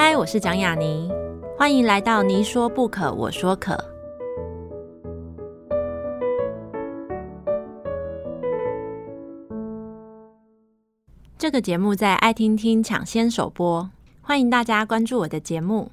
[0.00, 1.10] 嗨，我是蒋雅妮，
[1.58, 3.76] 欢迎来到你说不可，我说可。
[11.36, 13.90] 这个节目在爱听听抢先首播，
[14.22, 15.90] 欢迎大家关注我的节目。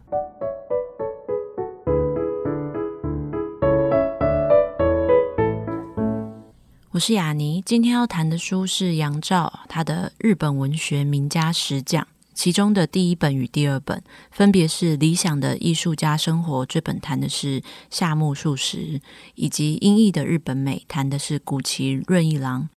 [6.92, 19.02] 我是雅妮，今天要谈的书是杨照他的日本文学名家十讲，其中的第一本与第二本分别是《理想的艺术家生活》，这本谈的是夏目漱石，
[19.34, 22.70] 以及《阴翳的日本美》，谈的是谷崎润一郎。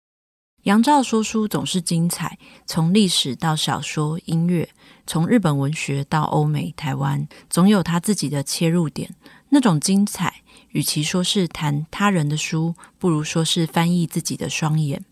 [0.64, 4.68] 杨照说书总是精彩，从历史到小说、音乐，
[5.06, 9.14] 从日本文学到欧美、台湾，总有他自己的切入点，
[9.50, 10.42] 那种精彩。
[10.70, 15.04] 与其说是谈他人的书，不如说是翻译自己的双眼。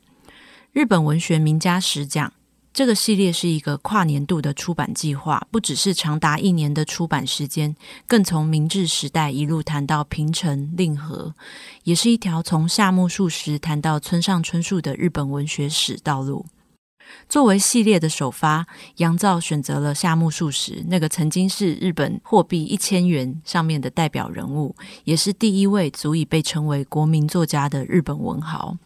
[0.72, 2.33] 日本文学名家十讲
[2.74, 7.77] 这个系列是一个跨年度的出版计划，不只是长达一年的出版时间，
[8.08, 11.33] 更从明治时代一路谈到平成令和，
[11.84, 16.47] 也是一条从夏目漱石谈到村上春树的日本文学史道路。
[17.28, 28.77] 作为系列的首发，杨照选择了夏目漱石，那个曾经是日本货币一千元上面的代表人物，也是第一位足以被称为国民作家的日本文豪。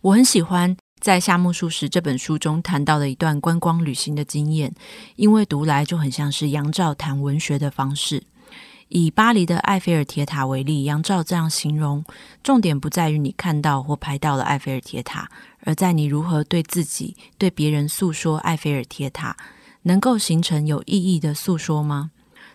[0.00, 4.74] 我很喜欢在夏目漱石这本书中谈到的一段观光旅行的经验，
[5.16, 8.22] 因为读来就很像是杨照谈文学的方式。
[8.88, 12.04] 以巴黎的埃菲尔铁塔为例，杨照这样形容：
[12.42, 19.34] 重点不在于你看到或拍到了埃菲尔铁塔，而在你如何对自己、对别人诉说埃菲尔铁塔，
[19.84, 22.10] 能够形成有意义的诉说吗？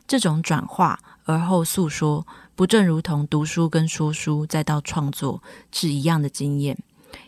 [0.05, 6.77] 这种转化而后诉说，不正如同读书跟说书再到创作是一样的经验。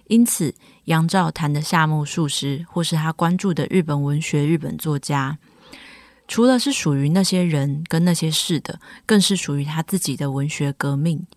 [0.07, 0.53] 因此，
[0.88, 5.38] 杨照谈的夏目漱石，或是他关注的日本文学、日本作家。
[6.30, 11.27] 除了是属于那些人跟那些事的，更是属于他自己的文学革命。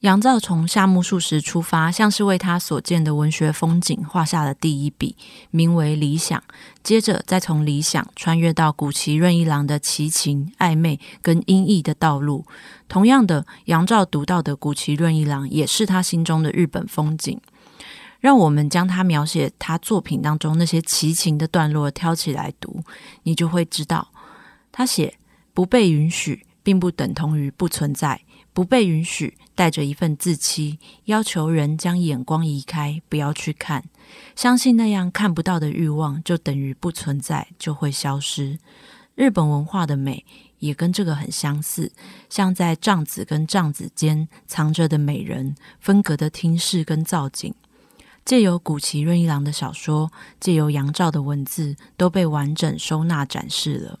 [0.00, 5.16] 杨照从夏目漱石出发，像是为他所见的文学风景画下了第一笔，
[5.50, 6.40] 名为理想。
[6.84, 12.44] 接着再从理想穿越到谷崎润一郎的奇情暧昧跟阴翳的道路。
[12.86, 17.40] 同样的，杨照读到的谷崎润一郎，也是他心中的日本风景。
[18.20, 22.82] 让我们将他描写他作品当中那些奇情的段落挑起来读，
[23.22, 24.08] 你就会知道，
[24.72, 25.18] 他写
[25.54, 28.22] 不被允许，并不等同于不存在。
[28.54, 33.84] 不被允许带着一份自欺，要求人将眼光移开，不要去看，
[34.34, 38.58] 相信那样看不到的欲望就等于不存在，就会消失。
[39.14, 40.24] 日本文化的美
[40.58, 41.92] 也跟这个很相似，
[42.28, 47.54] 像在帐子跟帐子间藏着的美人，分隔的厅室跟造景。
[48.28, 53.98] 借由古崎润一郎的小说，借由杨照的文字，都被完整收纳展示了。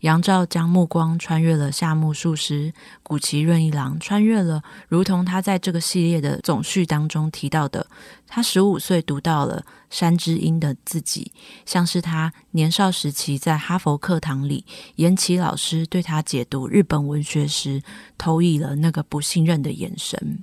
[0.00, 2.72] 杨照将目光穿越了夏目漱石、
[3.02, 7.86] 谷崎润一郎，穿越了，如同他在这个系列的总序当中提到的，
[8.26, 11.30] 他十五岁读到了山之音的自己，
[11.66, 17.82] 像是他年少时期在哈佛课堂里，岩崎老师对他解读日本文学时，
[18.16, 20.42] 投以了那个不信任的眼神。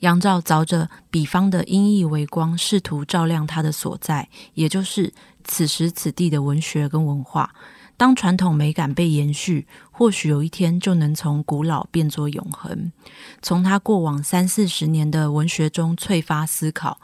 [0.00, 5.12] 杨照凿着彼方的阴翳微光，试图照亮他的所在，也就是
[5.44, 7.54] 此时此地的文学跟文化。
[7.96, 12.90] 当传统美感被延续，或许有一天就能从古老变作永恒。
[13.40, 17.00] 从他过往三四十年的文学中催发思考：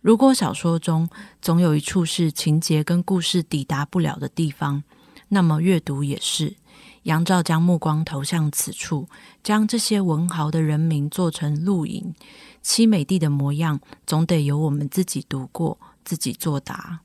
[0.00, 1.08] 如果小说中
[1.40, 4.82] 总有一处是情节跟故事抵达不了的地方，
[5.28, 6.56] 那么阅读也是。
[7.04, 9.08] 杨照将目光投向此处，
[9.42, 12.14] 将这些文豪的人名做成录影，
[12.62, 17.00] 凄美地的模样，总得由我们自己读过，自己作答。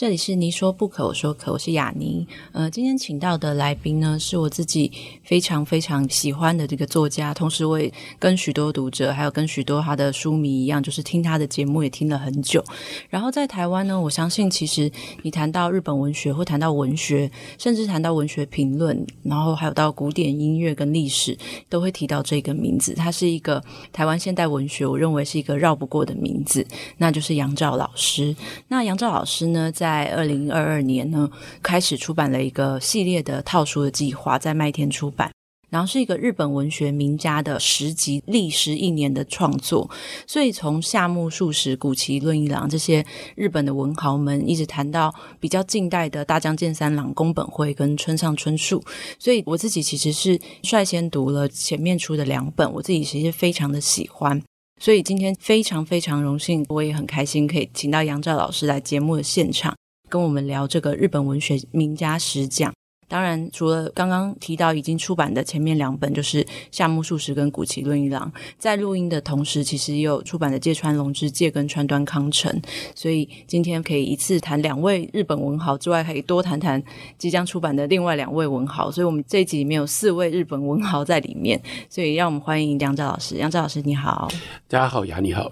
[0.00, 2.26] 这里是你说不可，我说可，我是雅妮。
[2.52, 4.90] 呃，今天请到的来宾呢，是我自己
[5.22, 12.64] 非常非常喜欢的这个作家，同时我也跟许多读者，还有跟许多他的书迷一样，就是听他的节目也听了很久。
[13.10, 14.90] 然后在台湾呢，我相信其实
[15.20, 21.36] 你谈到日本文学，或谈到文学，甚至谈到文学评论，然后还有到古典音乐跟历史，
[21.68, 22.94] 都会提到这个名字。
[22.94, 26.66] 他是一个台湾现代文学，我认为是一个绕不过的名字，
[26.96, 28.34] 那就是杨照老师。
[28.66, 31.28] 那杨照老师呢，在在二零二二年呢，
[31.60, 35.28] 开始出版了一个系列的套书的计划，在麦田出版。
[35.68, 39.88] 然后是一个日本文学名家的十集历时一年的创作，
[40.26, 43.04] 所以从夏目漱石、谷崎润一郎这些
[43.34, 48.82] 日本的文豪们，一直谈到比较近代的大江健三郎、宫本辉跟村上春树，
[49.18, 54.42] 所以我自己其实是率先读了前面出的两本，我自己其实非常的喜欢，
[54.80, 59.76] 所以今天非常非常荣幸，我也很开心可以请到杨照老师来节目的现场，
[60.10, 62.72] 跟我们聊这个日本文学名家十讲。
[63.06, 72.60] 当然，除了刚刚提到已经出版的前面两本，就是夏目漱石跟谷崎润一郎，在录音的同时，其实也有出版的芥川龙之介跟川端康成。
[72.94, 76.80] 所以今天可以一次谈两位日本文豪之外，可以多谈谈
[77.18, 78.90] 即将出版的另外两位文豪。
[78.92, 83.34] 所以我们这一集里面有四位日本文豪在里面，所以让我们欢迎杨照老师。
[83.36, 84.28] 杨照老师，你好。
[84.68, 85.50] 大家好，雅你好。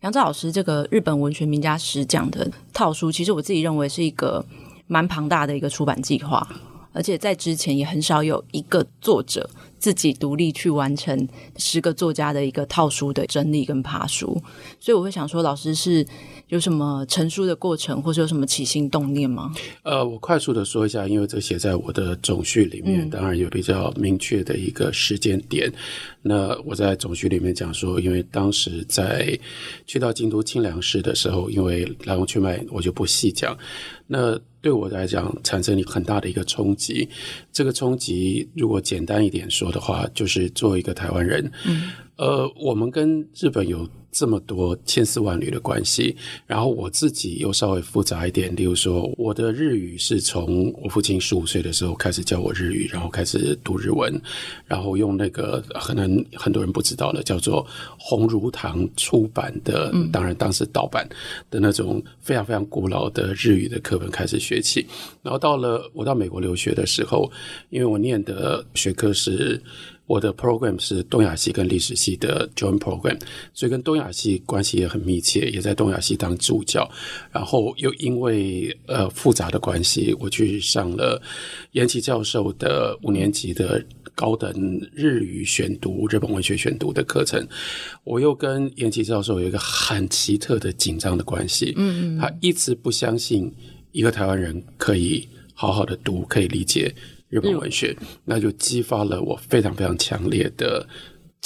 [0.00, 4.44] 杨照老师，这个日本文学名家十讲的套书，其实我自己认为是一个
[4.86, 6.46] 蛮庞大的一个出版计划。
[6.92, 9.48] 而且在之前也很少有一个作者
[9.78, 11.28] 自己独立去完成
[11.58, 14.42] 十个作家的一个套书的整理跟爬书，
[14.80, 16.06] 所以我会想说，老师是
[16.48, 19.52] 有什么成书的过程，或者有什么起心动念吗？
[19.82, 25.68] 呃，我快速的说一下，因为这写在我的总序里面，当然有比较明确的一个时间点。
[25.68, 25.74] 嗯、
[26.22, 29.36] 那我在总序里面讲说，因为当时在
[29.86, 33.58] 去到京都清凉寺的时候，因为来龙去脉我就不细讲。
[34.06, 37.08] 那对我来讲，产生了很大的一个冲击。
[37.52, 43.88] 这个冲击，如果简单一点说的话，就是作为一个台湾人，嗯，呃，我们跟日本有。
[44.16, 46.16] 这么多千丝万缕的关系，
[46.46, 48.56] 然后我自己又稍微复杂一点。
[48.56, 54.18] 例如说，我的日语是从我父亲十五岁的时候开始教我日语，然后开始读日文，
[54.64, 57.66] 然后用那个可能很多人不知道的叫做
[57.98, 61.06] 红如堂出版的，嗯、当然当时盗版
[61.50, 64.86] 的那种非常非常古老的日语的课本开始学起。
[65.22, 67.30] 然后到了我到美国留学的时候，
[67.68, 69.62] 因为我念的学科是。
[70.08, 73.18] 我的 program 是东亚系跟历史系的 joint program，
[73.52, 76.88] 所以跟东亚系关系也很密切，也在东亚系当助教。
[77.32, 81.20] 然后又因为呃复杂的关系，我去上了
[81.72, 84.52] 延吉教授的五年级的高等
[84.94, 87.46] 日语选读、日本文学选读的课程。
[88.04, 93.52] 我又跟延吉教授有一个很奇特的紧张的关系，嗯嗯，他一直不相信
[93.92, 96.94] 一个台湾人可以好好的读，可以理解。
[97.28, 97.94] 日本文学，
[98.24, 100.86] 那就激发了我非常非常强烈的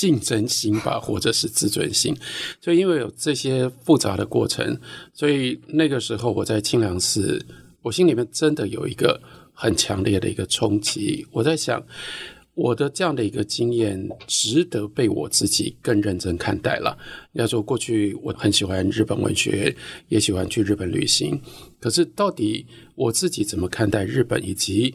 [0.01, 2.17] 竞争心吧，或者是自尊心。
[2.59, 4.81] 所以因为有这些复杂的过程，
[5.13, 7.45] 所以那个时候我在清凉寺，
[7.83, 9.21] 我心里面真的有一个
[9.53, 11.27] 很强烈的一个冲击。
[11.31, 11.85] 我在想，
[12.55, 16.97] 我的这样的一个经验值得被我自己更认真看待了。
[17.33, 19.77] 要说过去我很喜欢日本文学，
[20.09, 21.39] 也喜欢去日本旅行，
[21.79, 22.65] 可是到底
[22.95, 24.95] 我自己怎么看待日本，以及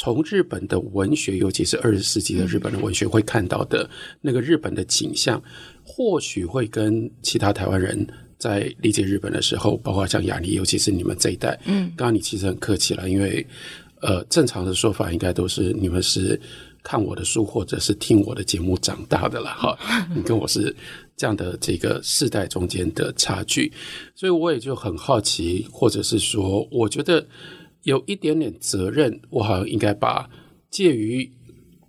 [0.00, 3.86] 从日本的文学，尤其是二十世纪的日本的文学，会看到的
[4.22, 5.42] 那个日本的景象，
[5.84, 8.06] 或许会跟其他台湾人
[8.38, 13.46] 在理解日本的时候，包括像雅尼，尤其是你们这一代，嗯，刚刚你其实很客气了，因为
[14.00, 16.40] 呃，正常的说法应该都是你们是
[16.82, 19.78] 看我的书或者是听我的节目长大的了哈，
[20.16, 20.74] 你跟我是
[21.14, 23.70] 这样的这个世代中间的差距，
[24.14, 27.26] 所以我也就很好奇，或者是说，我觉得。
[27.82, 30.28] 有一点点责任，我好像应该把
[30.70, 31.30] 介于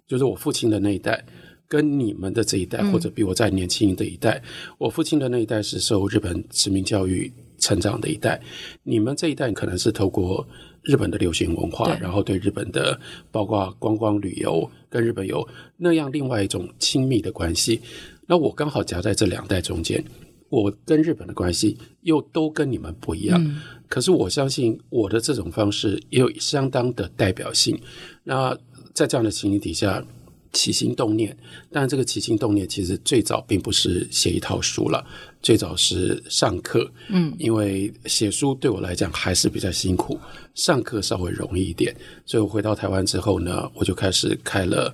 [0.07, 1.23] 就是我父亲的那一代，
[1.67, 8.41] 跟你们的这一代，或者比我再年轻的一代，嗯、我父亲的那一代是受日本殖民教育成长的一代，
[8.83, 10.47] 你们这一代可能是透过
[10.83, 12.99] 日本的流行文化，然后对日本的
[13.31, 15.47] 包括观光旅游跟日本有
[15.77, 17.79] 那样另外一种亲密的关系，
[18.27, 20.03] 那我刚好夹在这两代中间。
[20.51, 27.79] 我跟日本的关系又都跟你们不一样，嗯、可是我相信我的这种方式也有相当的代表性。
[28.25, 28.55] 那
[28.93, 30.05] 在这样的情形底下，
[30.51, 31.35] 起心动念，
[31.71, 35.01] 但这个起心动念其实最早并不是写一套书了，
[35.41, 36.91] 最早是上课。
[37.07, 40.19] 嗯，因为写书对我来讲还是比较辛苦，
[40.53, 41.95] 上课稍微容易一点。
[42.25, 44.93] 所以我回到台湾之后呢，我就开始开了。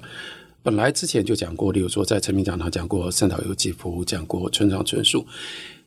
[0.67, 5.25] 本来之前就讲过，例如说在成品讲堂讲过三岛由纪夫，讲过村上春树，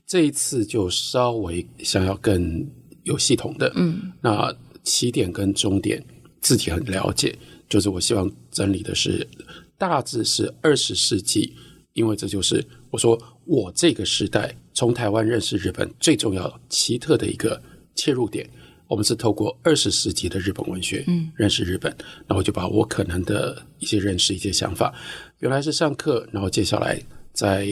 [0.07, 2.67] 这一次就稍微想要更
[3.03, 4.51] 有系统的，嗯，那
[4.83, 6.03] 起点跟终点
[6.41, 9.29] 自己很了解，就是我希望整理的是
[9.77, 11.53] 大致是二十世纪，
[11.93, 17.61] 因为这就是我说我这个时代从台湾认识日本最重要奇特的一个
[17.95, 18.49] 切入点。
[18.91, 21.95] 我们是透过二十世纪的日本文学，嗯，认识日本，
[22.27, 24.93] 然后就把我可能的一些认识、一些想法，
[25.39, 27.01] 原来是上课，然后接下来
[27.33, 27.69] 在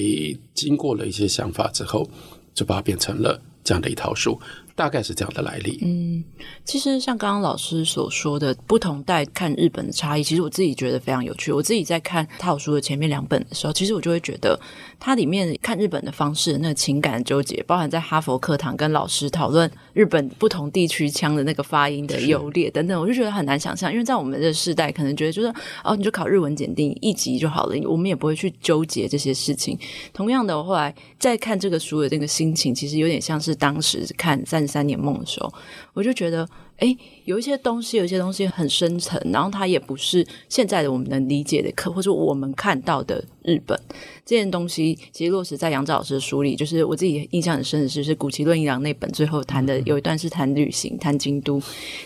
[0.55, 2.09] 经过了一些想法之后，
[2.55, 4.41] 就把它变成了这样的一套书。
[4.78, 5.80] 大概是这样的来历。
[5.82, 6.23] 嗯，
[6.64, 11.50] 其实像刚刚老师所说的，不同代看日本的差异，其实我自己觉得非常有趣。
[11.50, 14.56] 我自己在看套书的前面两本的时候，其实我就会觉得，
[15.00, 23.90] 它里面看日本的方式，那个情感的纠结，包含在哈佛课堂跟老师讨论日本不同地区腔的那个发音的优劣等等，我就觉得很难想象。
[23.90, 29.76] 因为在我们的世代，可能觉得就是哦，你就考日文检定一级就好了，我们也不会去纠结这些事情。
[30.12, 35.53] 同样的，我后来在看这个书的这个心情，其实有点像是当时看《三十三年梦》的时候，
[35.95, 36.47] 我就觉得，
[36.77, 43.77] 哎，有一些东西，有一些东西很深层，然后它也不是现在的我们能理解的课，或者我们看到的日本
[44.25, 51.61] 这件东西，其实落实在杨照老师的书里，就是我自己印象很深的是，是古奇论一郎那本最后谈的有一段是谈旅行，谈京都，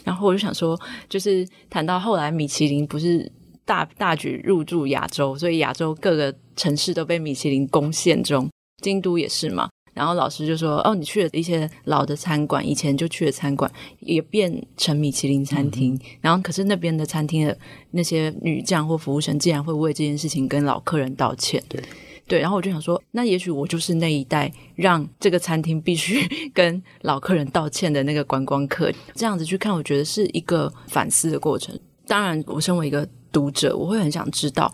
[0.04, 0.78] 然后我就想说，
[1.08, 3.30] 就是谈到后来米其林不是
[3.64, 8.48] 大大举入驻亚洲，所以亚洲各个城市都被米其林攻陷中，
[8.82, 9.68] 京都也是嘛。
[9.94, 13.70] 然后老师就说：“哦，你去了一些老的餐馆，以前就去的餐馆
[14.00, 15.94] 也变成米其林餐厅。
[15.94, 17.58] 嗯、然后，可是那边的餐厅的
[17.90, 21.62] 那些女将或服务生，竟然会为这件事情跟老客人道歉。
[21.68, 21.78] 对，
[22.26, 22.40] 对。
[22.40, 28.90] 然后我就想说，那也许我就是那一代让这个餐厅必须 跟老客人道歉的那个观光客。
[29.14, 31.78] 这样子去看，我觉得是一个反思的过程。
[32.06, 34.72] 当然，我身为一个读者，我会很想知道，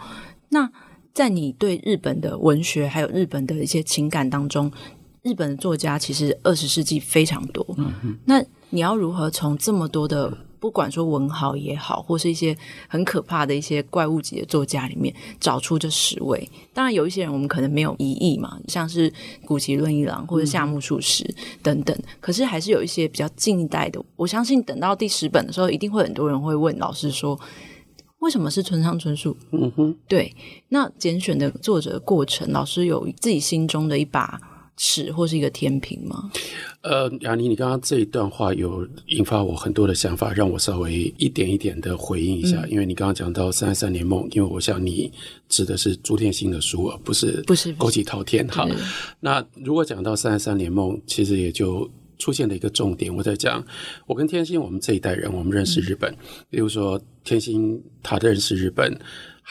[0.51, 0.71] 那
[1.13, 4.71] 在你对日本的文学还有日本的一些情感当中。”
[5.29, 12.57] 日本的作家其实二十世纪非常多，嗯，那你要如何从这么多的，不管说文豪也好，或是一些
[12.89, 16.49] 很可怕的一些怪物级的作家里面找出这十位？
[16.73, 19.13] 当然有一些人我们可能没有疑义嘛，像是
[19.45, 21.23] 谷崎润一郎或者夏目漱石
[21.63, 24.03] 等等，可是还是有一些比较近代的。
[24.17, 27.39] 我相信等到第十本的时候，一定会很多人会问老师说，
[28.21, 29.37] 为什么是村上春树？
[29.53, 30.35] 嗯哼，对，
[30.69, 34.41] 那拣选的作者的过程，老师有自己心中的一把。
[34.79, 36.31] 尺或是一个天平吗？
[36.83, 42.63] 呃，雅妮，你刚刚这一段话有引发我很多的想法，让我稍微一点一点的回应一下。
[42.63, 45.13] 嗯、因为你刚刚讲到《三十三年梦》，因为我想你
[45.49, 48.67] 指的是朱天心的书，而不是不是枸杞滔天哈。
[49.21, 53.15] 那如果讲到《三十三年梦》，其实也就出现了一个重点。
[53.15, 53.63] 我在讲，
[54.07, 56.17] 我跟天心，我们这一代人，我们认识日本，嗯、
[56.49, 58.97] 比如说天心，他的认识日本。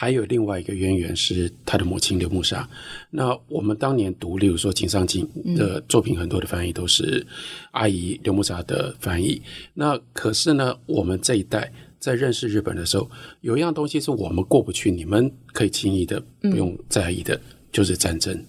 [0.00, 2.68] 还有另外一个渊源是他的母亲刘木沙。
[3.10, 7.26] 那我们当年读，例如说井上靖的作品，很多的翻译都是
[7.72, 9.42] 阿姨刘木沙的翻译。
[9.74, 17.40] 那可是呢，我们这一代在认识日本的时候，有一样东西是我们过不去，你们可以轻易的不用在意的，
[17.72, 18.40] 就是战争。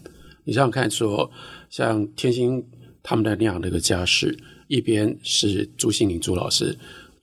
[0.44, 1.32] 你想想看，说
[1.72, 2.64] 像天心
[3.02, 4.38] 他们的那样的一个家世，
[4.68, 6.78] 一边是朱心凌朱老师。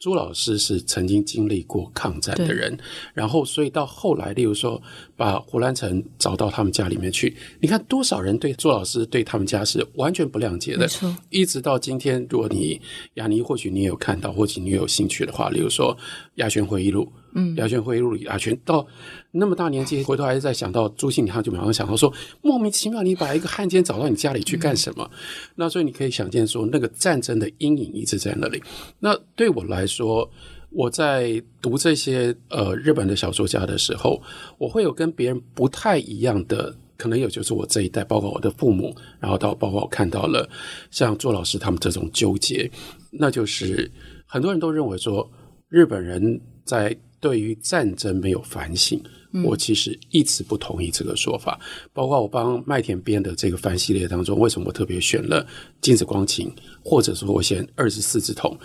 [0.06, 2.78] 朱老师是曾经经历过抗战的人，
[3.12, 4.80] 然后所以到后来，例如说
[5.16, 10.88] 把胡兰成找到他们家里面去，你看多少人对朱老师对他们家是完全不谅解的，
[11.30, 12.80] 一直到今天，如果你
[13.14, 15.92] 雅尼或许你也有看到，或许你有兴趣的话，例如说
[16.36, 17.02] 《亚轩回忆录》。
[17.38, 18.86] 嗯，《鸭川回忆录》里，鸭川到
[19.30, 25.06] 那么大年纪， 回头还是在想到朱信，他就马上想到说，莫名其妙，你把一个汉奸找到你家里去干什么？
[25.12, 25.18] 嗯、
[25.54, 28.62] 那所以你可以想见说，那个战争的阴影一直在那里。
[28.98, 30.26] 那对我来说，
[30.70, 34.18] 我在读这些呃日本的小说家的时候，
[34.56, 40.48] 我会有跟别人不太一样的，可能有就是我这一代，包括我的父母，然后到包括我看到了
[40.90, 42.70] 像朱老师他们这种纠结，
[43.10, 43.90] 那就是
[44.26, 45.30] 很多人都认为说
[45.68, 46.96] 日本人在。
[47.26, 49.02] 对于战争没有反省，
[49.44, 51.58] 我其实一直不同意这个说法。
[51.60, 55.44] 嗯、包括我帮麦田编的这个番系列当中，为什么我特别选了
[55.80, 56.48] 金子光晴，
[56.84, 58.56] 或者说我选二十四之瞳？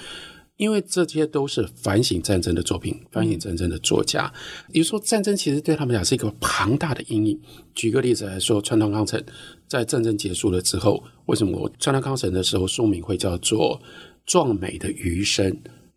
[0.57, 4.31] 因为这些都是反省战争的作品，反省战争的作家。
[4.71, 7.41] 比如说，战争其实对他们讲是一个庞大的阴影。
[7.73, 9.19] 举个例子来说，川端康成
[9.67, 13.81] 在战争结束了之后，为什么我川端康成的时候书名会叫做
[14.27, 15.51] 《壮美的余生》？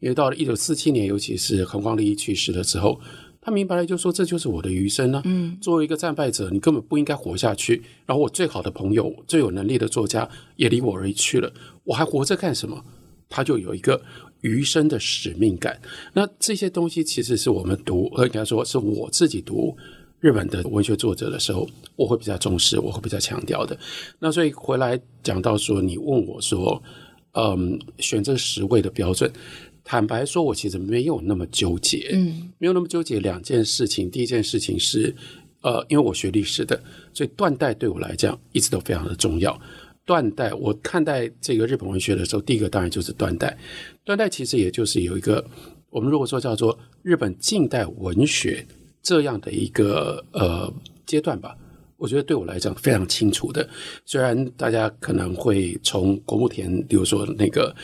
[0.04, 3.00] 因为到了一九四七年，尤其是横光利益去世了之后，
[3.40, 5.22] 他明白了，就说这就是我的余生呢、啊。
[5.24, 7.82] 嗯，作为一个战败者，你根本不应该活下去。
[8.04, 11.50] 然后我最好的朋友、最有能力的作家也离我而去了，
[11.84, 12.84] 我还活着干什么？
[13.30, 13.98] 他就有一个
[14.42, 15.80] 余生的使命感。
[16.12, 19.74] 那这些东西其实是我们读，应该说是我自己读
[20.20, 23.74] 日本的文学作者的时候，我会比较重视，我会比较强调的。
[24.18, 26.80] 那所以回来讲到说，你问我说，
[27.32, 29.28] 嗯，选这十位的标准。
[29.84, 34.10] 坦白说，我其实没有那么纠结，嗯，没有那么纠结两件事情。
[34.10, 35.14] 第一件事情是，
[35.60, 39.60] 呃，因为我学历史的，所以断代对我来讲一直都非常的重要。
[40.06, 43.56] 断代，我看待这个日本文学的时候，第一个当然就是断代。
[44.04, 45.44] 断代其实也就是有一个，
[45.90, 48.66] 我们如果说叫做日本近代文学
[49.02, 50.72] 这样的一个呃
[51.06, 51.56] 阶段吧。
[51.96, 53.68] 我觉得对我来讲非常清楚的。
[54.04, 57.74] 虽然大家可能会从国木田，比如说那个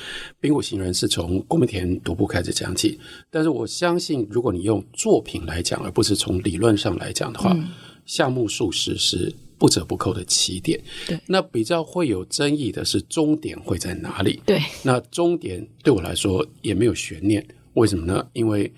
[0.40, 2.99] 冰谷行人是从国木田独步开始讲起，
[3.31, 7.69] 但是我相信，如果你用作品来讲，而不是从理论上来讲的话，嗯、
[8.05, 10.81] 夏目漱石是不折不扣的起点。
[11.07, 14.43] 对，那比较会有争议的是终点会在哪里？
[14.45, 17.47] 对，那终点对我来说也没有悬念。
[17.75, 18.26] 为什么呢？
[18.33, 18.71] 因为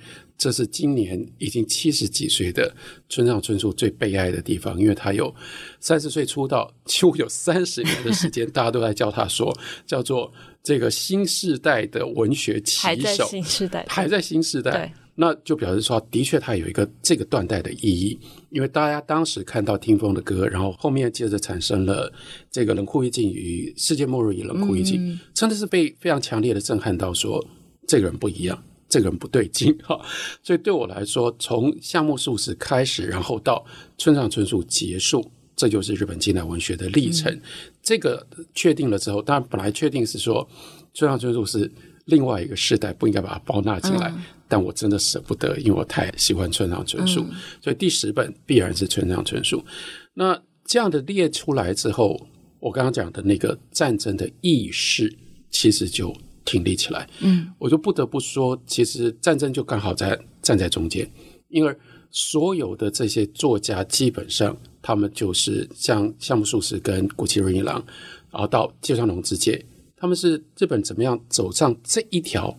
[0.43, 2.75] 这是今年已经七十几岁的
[3.09, 5.33] 村上春树最悲哀的地方，因为他有
[5.79, 9.57] 三十岁出道，几乎有三十年的时间， 大家都在叫他说，
[9.87, 18.19] 叫做这个新时代的文学旗手，还在新时代，还在新世代，那就表示说，的确他有一个这个断代的意义，
[18.51, 22.13] 因为大家当时看到听风的歌，然后后面接着产生了
[22.51, 27.49] 这个冷酷意境与世界末日与冷酷意境，嗯、真的是被非常强烈的震撼到说，说
[27.87, 28.61] 这个人不一样。
[28.93, 29.99] 这个人不对劲 哈，
[30.43, 33.65] 所以对我来说，从夏目漱石开始，然后到
[33.97, 35.25] 村上春树结束，
[35.57, 37.33] 这就是日本近代文学的历程。
[37.33, 37.41] 嗯、
[37.83, 40.47] 这个确定了之后，当然本来确定是说
[40.93, 41.73] 村上春树是
[42.05, 44.13] 另外一个世代，不应该把它包纳进来。
[44.15, 49.65] 嗯、但我真的舍不得，因为我太喜欢村上春树，嗯、所以第十本必然是村上春树。
[50.13, 52.21] 那这样的列出来之后，
[52.61, 55.11] 我刚刚讲的那个战争的意识，
[55.51, 56.15] 其实就。
[56.45, 61.09] 挺立起来，嗯，我就不得不说，其实战争就刚好在站在中间，
[61.49, 61.77] 因为
[62.11, 67.85] 所有的这些作家基本上，他们就是像夏目漱石跟谷崎润一郎，
[68.31, 69.65] 然后到芥川龙之介，
[69.97, 72.57] 他们是日本怎么样走上这一条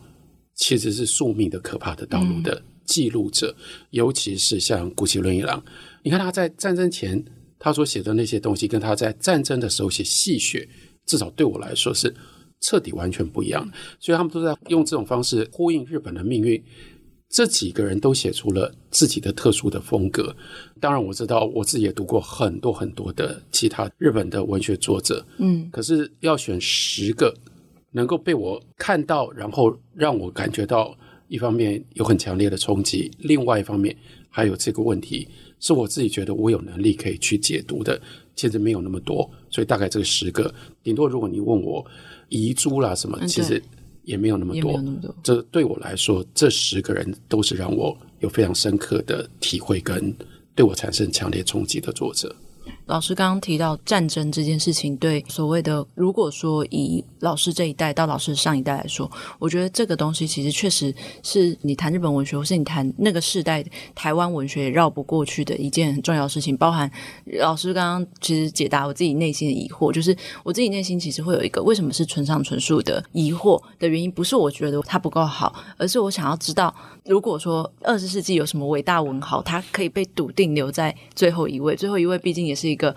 [0.56, 5.63] 其实是宿命的可怕的道路的记录者，嗯、尤其是像谷崎润一郎，
[6.04, 7.24] 你看他在战争前
[7.60, 10.68] 他所写的那些东西，跟他在战争的时候写戏谑，
[11.06, 12.13] 至少对我来说是。
[12.63, 16.63] 彻底完全不一样，所以他们都在用这种方式呼应日本的命运。
[17.29, 20.36] 这几个人都写出了自己的特殊的风格。
[20.79, 27.36] 当然，我知道我自己也读过很多很多的其他日本的文学作者，嗯，可是要选十个
[27.91, 30.96] 能够被我看到，然后让我感觉到
[31.27, 33.98] 一方面有很强烈的冲击，另外一方面
[34.29, 35.27] 还有这个问题
[35.60, 38.00] 是我自己觉得我有能力可以去解读的，
[38.36, 39.30] 其实没有那么多。
[39.50, 41.86] 所以大概这个十个，顶多如果你问我。
[42.30, 43.62] 遗珠啦，什么其实
[44.06, 44.74] 也没有那么多。
[44.82, 50.12] 多这对我来说，这十个人都是让我有非常深刻的体会，跟
[50.56, 52.36] 对我产生强烈冲击的作者。
[52.86, 60.93] 老师刚刚提到战争这件事情，对所谓的如果说以老师这一代到老师上一代来说，我觉得这个东西其实确实
[61.24, 63.63] 是你谈日本文学，或是你谈那个世代
[63.96, 66.58] 台湾文学也绕不过去的一件很重要的事情。
[66.58, 66.91] 包含
[67.39, 82.72] 老师刚刚其实解答我自己内心的疑惑，就是我自己内心其实会有一个为什么是村上春树的疑惑的原因，不是我觉得他不够好，而是我想要知道，如果说二十世纪有什么伟大文豪，他可以被笃定留在最后一位，最后一位毕竟也是。
[82.73, 82.93] 一个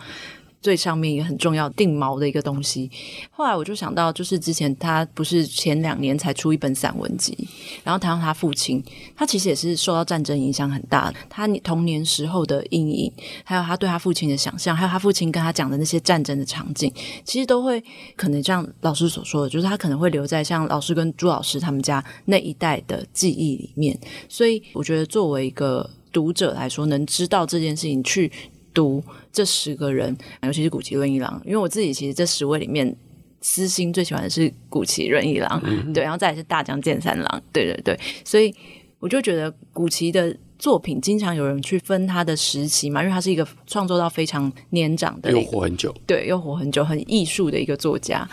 [0.63, 2.91] 最上面一个很重要定锚的一个东西。
[3.31, 7.37] 后来我就想到，就是之前他不是前两年才出一本散文集，
[7.85, 8.83] 然后谈到他父亲，
[9.15, 11.17] 他其实也是受到战争影响很大的。
[11.29, 13.13] 他童年时候的阴影，
[13.45, 16.93] 还有他对他父亲的想象，还有他父亲跟他讲的那些战争的场景，
[17.25, 17.81] 其实都会
[18.17, 23.97] 可能像老师所说的，就是他可能会留在像老师跟朱老师他们家那一代的记忆里面。
[24.29, 28.33] 所以我觉得，作为一个读者来说，能知道这件事情去。
[28.77, 32.95] 读这十个人，尤其是古奇润一郎，因为我自己其实这十位里面，
[33.41, 38.55] 私心最喜欢的是古奇润一郎，嗯、对，然后再来是大江健三郎，对对对，所以
[38.99, 48.29] 我就觉得古奇的作品经常有人去分他的时期嘛，因为他是一个创作到非常年长的，又活很久，对，又活很久，很艺术的一个作家。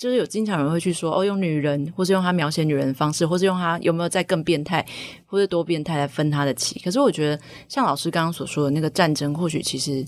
[0.00, 4.82] 就是有经常有人会去说哦，用女人，或是用他描写女人的方式，或是用他有没有再更变态，
[5.26, 6.80] 或者多变态来分他的期。
[6.80, 10.02] 可是我觉得，像老师刚刚所说的那个战争，或许其实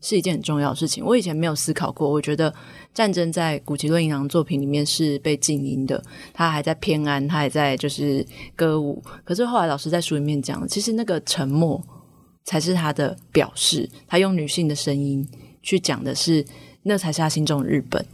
[0.00, 1.04] 是一件很重要的事情。
[1.04, 2.54] 我以前没有思考过，我觉得
[2.94, 6.00] 战争在谷崎润一郎作品里面是被静音的，
[6.32, 8.24] 他还在偏安，他还在就是
[8.54, 9.02] 歌舞。
[9.24, 11.82] 可是后来老师在书里面讲，其实那个沉默
[12.44, 15.28] 才是他的表示，他用女性的声音
[15.64, 16.46] 去讲的是，
[16.84, 18.06] 那才是他心中的日本。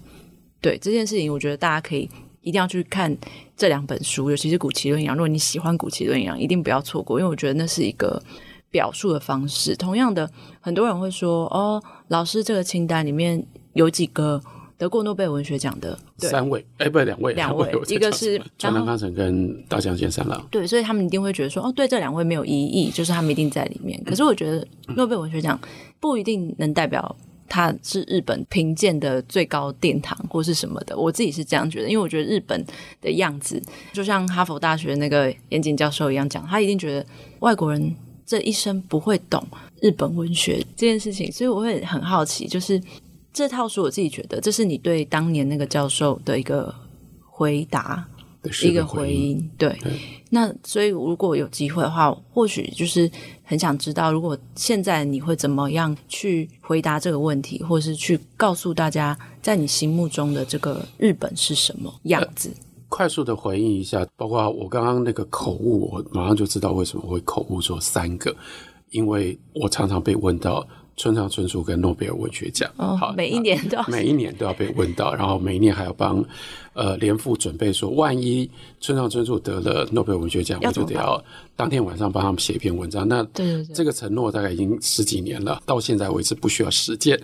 [0.61, 2.09] 对这件事情，我觉得大家可以
[2.40, 3.16] 一定要去看
[3.57, 5.16] 这两本书，尤其是古奇论一郎。
[5.16, 8.23] 如果你喜欢古奇论一郎，一定不要错过，因为我觉得那是一个
[8.71, 9.77] 表述的方式。
[9.77, 10.29] 同样的，
[10.61, 13.44] 很多人会说：“哦，老师这个清单里面
[13.75, 14.40] 有几个
[14.77, 20.44] 得过诺贝尔文学奖的？”三位，哎，不是两位，两位，一个是川端康成跟大江健三郎。
[20.51, 24.66] 对，所以他们一定会觉得说：“哦，对，这两位没有异议，就是他们一定在里面。”可是我觉得
[24.97, 25.59] 诺贝尔文学奖
[26.01, 27.16] 不一定能代表。
[27.49, 32.65] 它是日本评鉴的最高殿堂，或是什么的，我自己是这样觉得，因为我觉得日本
[33.01, 33.61] 的样子，
[33.93, 37.07] 就像哈佛大学那个严谨教授一样讲，他一定觉得
[37.41, 37.95] 外国人
[38.27, 39.43] 这一生不会懂
[39.81, 42.81] 日本文学这件事情，所以我会很好奇，就是
[43.33, 46.75] 这套书我自己觉得，这是你对当年那个教授的一个
[47.25, 48.07] 回答，
[48.63, 49.51] 一个回应。
[49.57, 49.93] 对，对，
[50.31, 53.11] 那所以如果有机会的话，或许就是
[53.43, 62.49] 很想知道，如果现在你会怎么样去回答这个问题，或是去告诉大家，在你心目中的这个日本是什么样子？
[62.49, 68.35] 呃快速的回应一下，包括我刚刚那个口误，我马上就知道为什么会口误说三个，
[68.93, 70.67] 因为我常常被问到
[70.99, 76.23] 村上春树跟诺贝尔文学奖，哦、好，每一年都要 每一年都要被问到，然后每一年还要帮
[76.75, 81.23] 呃连副准备说，万一村上春树得了诺贝尔文学奖，我就得要
[81.57, 83.09] 当天晚上帮他们写一篇文章。
[83.09, 87.19] 那对对对，这个承诺大概已经十几年了，到现在为止不需要实践。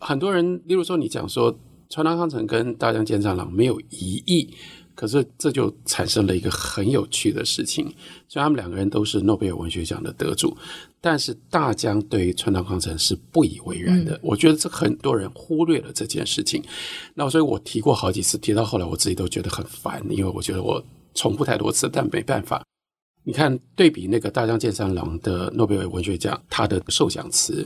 [0.00, 1.52] 很多人，例如说你讲说
[1.90, 4.54] 川端康成跟大江健三郎没有疑义。
[4.98, 7.86] 可是这就产生了一个很有趣的事情，
[8.26, 10.56] 虽然他们两个人都是诺贝尔文学奖的得主，
[11.00, 14.16] 但是大江对于川端康成是不以为然的。
[14.16, 16.60] 嗯、我觉得这很多人忽略了这件事情。
[17.14, 20.84] 那所以我提过好几次，提到后来我自己都觉得很烦，因为我觉得我
[21.14, 22.60] 重复太多次，但没办法。
[23.22, 27.64] 你看，对比那个大江健三郎的诺贝尔文学奖，他的受奖词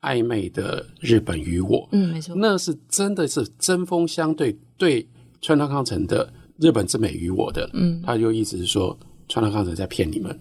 [0.08, 5.06] 《暧昧的日本与我》，嗯，没错，那是真的是针锋相对，对
[5.42, 6.32] 川端康成的。
[6.62, 8.96] 日本之美于我的，嗯，他就意思是说，
[9.28, 10.38] 川端康成在骗你们，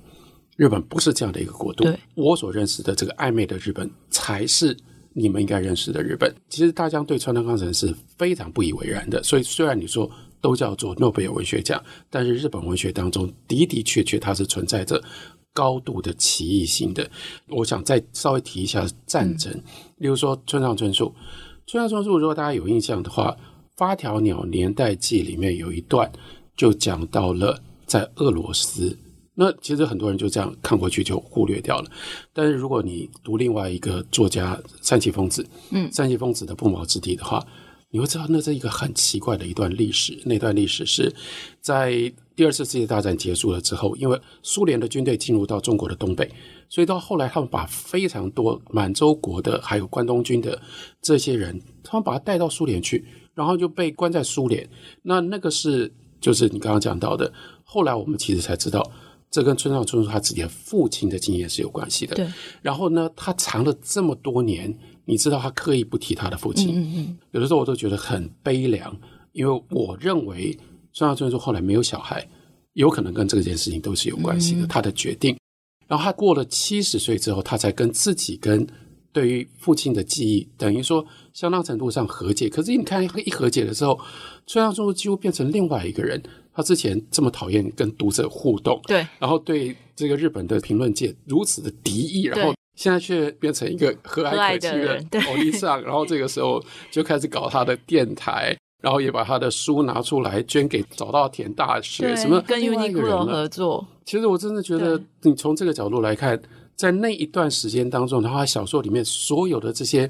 [0.56, 1.84] 日本不是这样的一个国度。
[2.14, 4.78] 我所认识的这个暧昧的日本，才是
[5.14, 6.32] 你们应该认识的日本。
[6.48, 9.24] 其实大家对川端康成是非常不以为然的。
[9.24, 10.08] 所以虽然你说
[10.40, 15.04] 都叫做诺贝尔文学奖，但是日本文学当中的的确确它是存在着
[15.54, 17.10] 高度的歧义性的。
[17.50, 19.64] 我想再稍微提一下战争，嗯、
[19.98, 21.12] 例如说村上春树，
[21.66, 23.36] 村上春树如果大家有印象的话。
[23.78, 26.12] 《发条鸟年代记》里面有一段
[26.56, 28.98] 就讲到了在俄罗斯，
[29.34, 31.90] 那其实很多人就这样看过去就忽略掉了。
[32.32, 37.44] 但是如果你读另外一个作家三崎丰子，嗯，三崎丰子的《不毛之地》的话，
[37.90, 40.22] 你会知道那是一个很奇怪的一段历史。
[40.26, 41.12] 那段历史是
[41.60, 41.92] 在
[42.36, 46.30] 第二次世界大战结束了之后，因为苏联的军队进入到中国的东北，
[46.70, 50.62] 所以到后来他们把非常多满洲国的还有关东军的
[51.02, 53.04] 这些人，他们把他带到苏联去。
[53.34, 54.68] 然后就被关在苏联，
[55.04, 57.32] 那那个是就是你刚刚讲到的。
[57.64, 58.92] 后来我们其实才知道，
[59.30, 62.16] 这跟村上春树他自己的父亲的经验是有关系的。
[62.16, 62.28] 对。
[62.62, 66.76] 然后呢，他藏了这么多年，你知道他刻意不提他的父亲。
[66.76, 67.18] 嗯嗯。
[67.32, 68.96] 有的时候我都觉得很悲凉，
[69.32, 70.52] 因为我认为
[70.92, 72.28] 村上春树后来没有小孩，
[72.74, 74.64] 有可能跟这件事情都是有关系的。
[74.64, 74.68] 嗯。
[74.68, 75.38] 他的决定，
[75.88, 78.68] 然后他过了七十岁之后，他才跟自己跟。
[79.14, 82.48] 对于父亲的记忆，等于说相当程度上和解。
[82.50, 84.00] 可是你看一和解的时候，
[84.48, 86.22] 村上春树几乎变成另外一个人。
[86.54, 95.82] 他之前这么讨厌跟读者互动，对，然后对这个日本的评论界如此的敌意，然后现在却变成一个和蔼可亲的欧丽上。
[95.82, 103.88] 然后这个时候就开始搞他的电台，然后也把他的书拿出来捐给早稻田大学，什么跟 Uniqlo 合作。
[104.04, 106.38] 其实我真的觉得，你从这个角度来看。
[106.82, 110.10] 在那一段时间当中，然后他小说里面所有的这些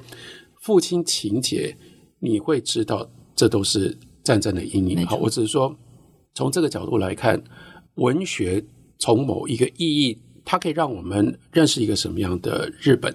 [0.61, 1.75] 父亲情节，
[2.19, 5.05] 你会知道这都是战争的阴影。
[5.05, 5.75] 好，我只是说
[6.33, 7.43] 从这个角度来看，
[7.95, 8.63] 文学
[8.97, 13.13] 从某一个意义，它可以让我们认识一个什么样的日本，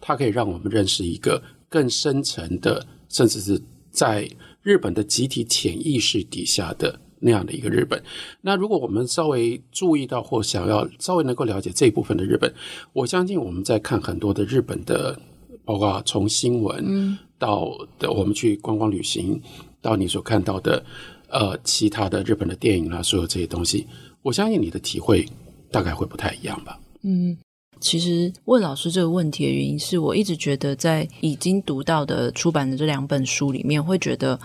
[0.00, 4.26] 它可以让我们认识一个更深层的，甚至是在
[4.62, 6.98] 日本的集体潜意识底下的。
[7.20, 8.02] 那样的一个日本，
[8.42, 12.52] 那如果我们稍微注意到或想要稍微能够了解这一部分的日本，
[12.92, 15.18] 我相信我们在看很多的日本的，
[15.64, 19.40] 包括从新闻到的我们去观光旅行，
[19.80, 20.84] 到你所看到的
[21.28, 23.86] 呃其他的日本的电影啊，所有这些东西，
[24.20, 25.26] 我相信你的体会
[25.70, 26.78] 大概会不太一样吧。
[27.02, 27.34] 嗯，
[27.80, 34.38] 其实问老师这个问题的原因是我一直觉得在已经读到的出版的这两本书里面，会觉得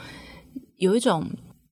[0.78, 1.26] 有一种。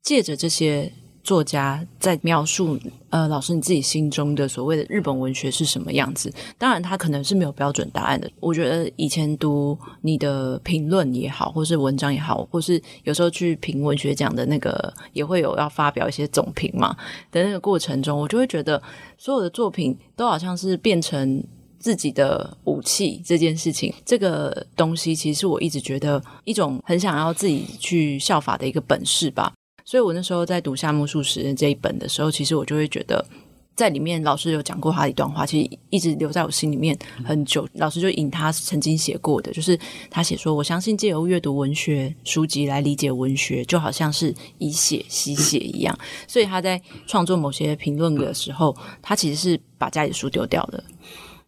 [0.08, 0.89] 借着这些
[1.22, 6.34] 作家在描述，呃，老师你自己心中的所谓的日本文学是什么样子？
[6.58, 8.32] 当然，他可能是没有标准答案的。
[8.39, 16.96] 我觉得以前读你的评论也好，或是文章也好，或是有时候去评文学奖的那个，也会有要发表一些总评嘛
[17.30, 18.82] 的那个过程中，我就会觉得
[19.17, 21.43] 所有的作品都好像是变成
[21.80, 23.22] 自己的武器。
[23.26, 29.52] 这件事情，这个东西，其实我一直觉得一种很想要自己去效法的一个本事吧。
[29.88, 33.26] 所以我那时候在读夏目漱石这一本的时候，其实我就会觉得，
[33.73, 37.65] 在里面老师有讲过他一段话，其实一直留在我心里面很久。
[37.76, 45.97] 老师就引他曾经写过的，就是他写说：“我相信借由阅读文学书籍来理解文学，就好像是以血吸血一样。”
[46.28, 50.84] 所以他在创作某些评论的时候，他其实是把家里书丢掉的。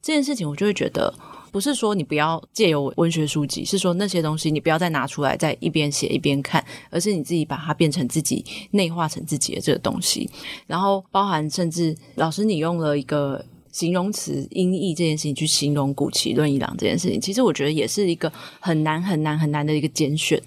[0.01, 1.13] 这件事情，我就会觉得，
[1.51, 10.29] 不是说你不要借由文学书籍，是说那些东西你不要再拿出来，再一边写一边看，而是你自己把它变成自己内化成自己的这个东西。
[10.67, 20.41] 然后包含甚至老师你用了一个形容词音译这件事情去形容谷崎润一郎这件事情，其实我觉得也是一个很难很难很难的一个拣选，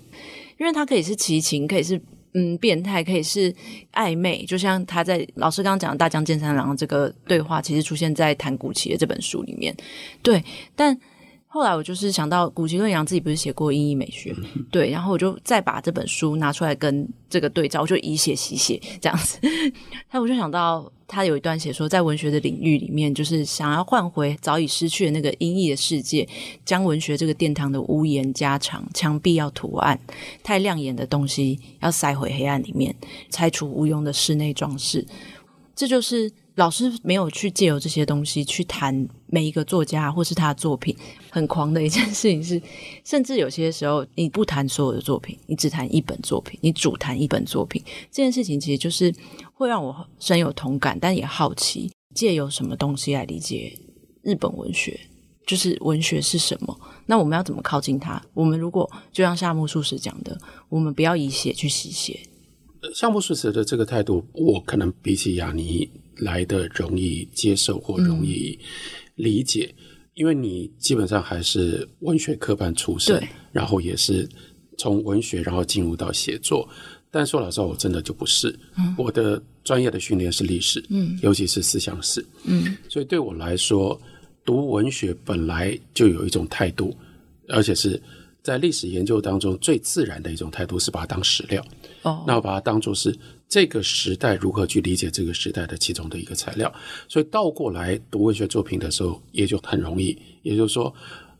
[0.59, 2.01] 因为它可以是奇情，可以是。
[2.35, 3.55] 嗯，变态可以是
[3.93, 9.75] 暧昧，就像他在老师刚刚讲的大江健三郎这个对话，其实出现在谈谷崎的这本书里面。
[10.23, 10.43] 对，
[10.75, 10.99] 但
[11.53, 14.33] 后来我就是想到谷崎润一郎自己不是写过《音译美学》，
[14.71, 19.39] 对，然后我就再把这本书拿出来跟这个对照，我就以写习写这样子。
[20.11, 20.91] 那我就想到。
[21.15, 26.27] 他有一段写说，在文学的领域里面，就是想要换回早已失去的那个音译的世界，
[26.65, 30.01] 将文学这个殿堂的屋檐加长，墙壁要图案，
[30.43, 32.97] 太亮眼的东西要塞回黑暗里面，
[33.29, 35.07] 拆除无用的室内装饰。
[35.77, 40.95] 这就是老师没有去借由这些东西去谈每一个作家或是他的作品，
[41.31, 42.61] 很狂的一件事情是，
[43.05, 49.13] 甚至有些时候你不谈所有的作品，你只谈一本作品，你主谈一本作品，这件事情其实就是
[49.55, 53.75] 会让我深有同感，但也好奇借由什么东西来理解
[54.23, 55.01] 日本文学，
[55.47, 56.79] 就是文学是什么？
[57.07, 58.23] 那我们要怎么靠近它？
[58.35, 60.39] 我们如果就像夏目漱石讲的，
[60.69, 62.21] 我们不要以血去洗血。
[62.95, 65.89] 夏目漱石的这个态度，我可能比起亚妮
[66.23, 68.59] 来的容易接受或容易
[69.17, 74.29] 理解，嗯、因为你基本上还是文学科班出身，然后也是
[74.79, 76.69] 从文学然后进入到写作。
[77.11, 84.01] 但说老实话，我真的就不是，嗯、我的专业的训练是历史，嗯，尤其是思想史，嗯，所以对我来说，
[84.47, 86.97] 读文学本来就有一种态度，
[87.49, 88.01] 而且是
[88.43, 91.63] 在历史研究当中最自然的一种态度，是把它当史料。
[92.01, 93.15] 哦，那我把它当做是
[93.53, 96.73] 这个时代如何去理解这个时代的其中的一个材料，
[97.07, 100.17] 所以倒过来读文学作品的时候也就很容易。
[100.41, 100.91] 也就是说，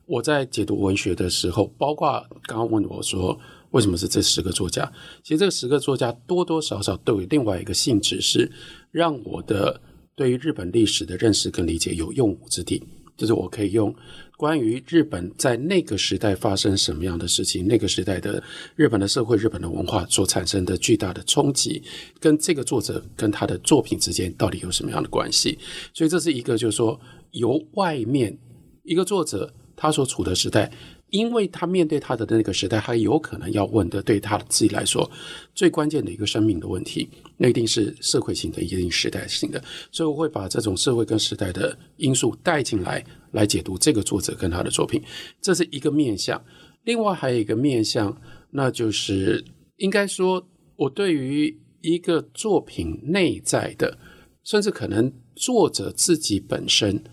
[0.05, 8.53] 我在解读文学的时候，包括刚刚问我说为什么是这十个作家，其实这十个作家多多少少都有另外一个性质，是
[8.91, 9.81] 让我的
[10.15, 12.83] 对于日本历史的认识跟理解有用武之地，
[13.17, 13.95] 就是我可以用。
[14.37, 18.43] 关于日本在那个时代发生什么样的事情，那个时代的
[18.75, 21.83] 日本的社会、日本的文化所产生的巨大的冲击，
[22.19, 25.59] 跟这个作者跟他的作品之间到底有什么样的关系？
[25.95, 27.01] 所以这是一个，就是说
[27.33, 28.37] 由外面
[28.83, 30.73] 一个作者他所处的时代。
[31.13, 35.09] 因为他面对他的那个时代，他有可能要问的，对他自己来说
[35.55, 39.63] 最关键的一个生命的问题，那一定是社会性的，一定时代性的。
[39.91, 45.03] 所以我会把这种社会跟时代的因素带进来，来解读这个作者跟他的作品。
[45.43, 46.43] 这是一个面向。
[46.85, 48.19] 另外还有一个面向，
[48.51, 49.45] 那就是
[49.77, 53.99] 应该说，我对于一个作品内在的，
[54.45, 57.05] 甚至可能作者自己本身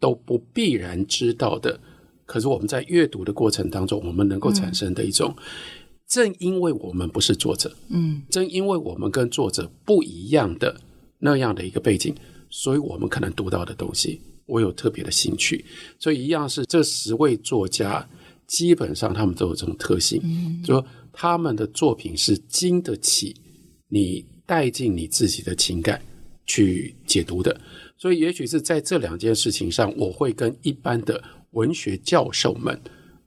[0.00, 1.78] 都不必然知道的。
[2.32, 5.44] 可是我们在阅读的过程当中，我们能够产生的一种，嗯、
[6.08, 10.74] 正因为我们不是作者，嗯，正因为我们跟作者不一样的
[11.18, 12.14] 那样的一个背景，
[12.48, 15.62] 所以我们可能读到的东西，我有特别的兴趣。
[15.98, 18.08] 所以一样是这十位作家，
[18.46, 23.36] 基本上他们都有这种特性，嗯，就说他们的作品是经得起
[23.88, 26.00] 你带进你自己的情感
[26.46, 27.60] 去解读的。
[27.98, 31.22] 所以也许是在这两件事情上，我会跟一般的。
[31.52, 32.78] 文学教授们，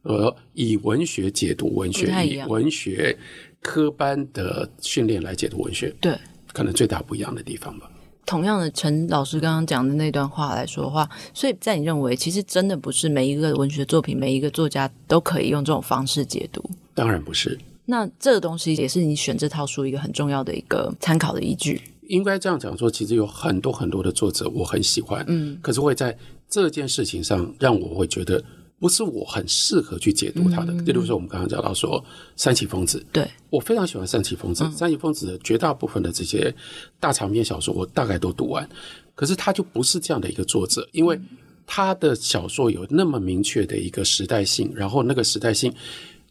[0.03, 3.17] 而，以文学解读文学，以文学
[3.61, 6.15] 科班的训练来解读文学，对，
[6.53, 7.89] 可能最大不一样的地方吧。
[8.25, 16.63] 同样的，陈老师刚刚讲的那段话来说的话，所以在你认为，其实真的不是每一个文学作品，每一个作家都可以用这种方式解读。
[16.95, 17.57] 当然不是。
[17.85, 21.79] 那这个东西也是你选这套书一个很重要的一个参考的依据。
[22.07, 26.17] 应该这样讲说，其实有很多很多的作者我很喜欢，嗯，可是会在。
[26.61, 28.43] 这件事情上，让我会觉得
[28.79, 30.73] 不是我很适合去解读它的。
[30.83, 32.03] 例如说，我们刚刚讲到说
[32.35, 34.63] 三崎丰子，对，我非常喜欢三崎丰子。
[34.63, 36.53] 嗯、山崎丰子的绝大部分的这些
[36.99, 38.67] 大长篇小说，我大概都读完。
[39.13, 41.19] 可是他就不是这样的一个作者，因为
[41.65, 45.73] 他的小说有那么明确的一个时代性，然后那个时代性，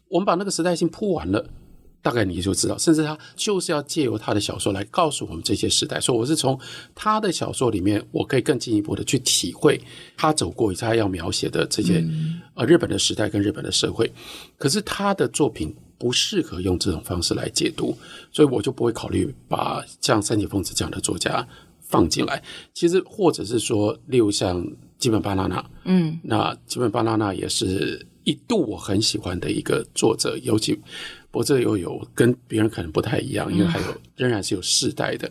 [0.07, 1.45] 我们把那个时代性铺完了。
[2.05, 5.99] 大概你就知道，甚至他就是要借由他的小说来告诉我们这些时代。
[5.99, 6.55] 所以我是从
[6.93, 9.81] 他的小说里面，我可以更进一步的去体会
[10.15, 12.05] 他走过他要描写的这些
[12.53, 14.11] 呃日本的时代跟日本的社会。
[14.55, 17.97] 可是他的作品不适合用这种方式来解读，
[18.31, 21.43] 所以我就不会考虑把像三井丰子这样的作家
[21.79, 22.39] 放进来。
[22.75, 24.63] 其实或者是说，例如像
[24.99, 30.79] 基本巴娜娜，嗯，那基本巴娜娜也是一度我很喜欢的一个作者，尤其。
[31.35, 35.29] 我这又有跟别人可能不太一样，因为还有仍然是有世代的，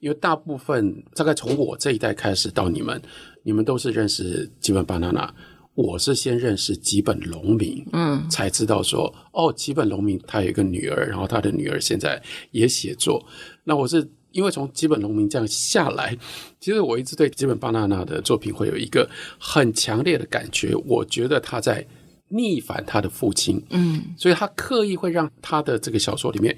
[0.00, 3.00] 因为大部分大概从我这一代开始到你们，
[3.42, 5.34] 你们都是认识吉本巴娜娜，
[5.74, 13.24] 我是先认识吉本龙明，嗯，才知道说，哦，吉本龙明他有一个女儿，然后他的女儿现在也写作。
[13.64, 16.14] 那我是因为从吉本龙明这样下来，
[16.60, 21.86] 其实我一直对吉本巴娜娜的作品会有一个很强烈的感觉，我觉得他在
[22.28, 26.56] 逆反他的父亲，嗯，所以他刻意会让他的这个小说里面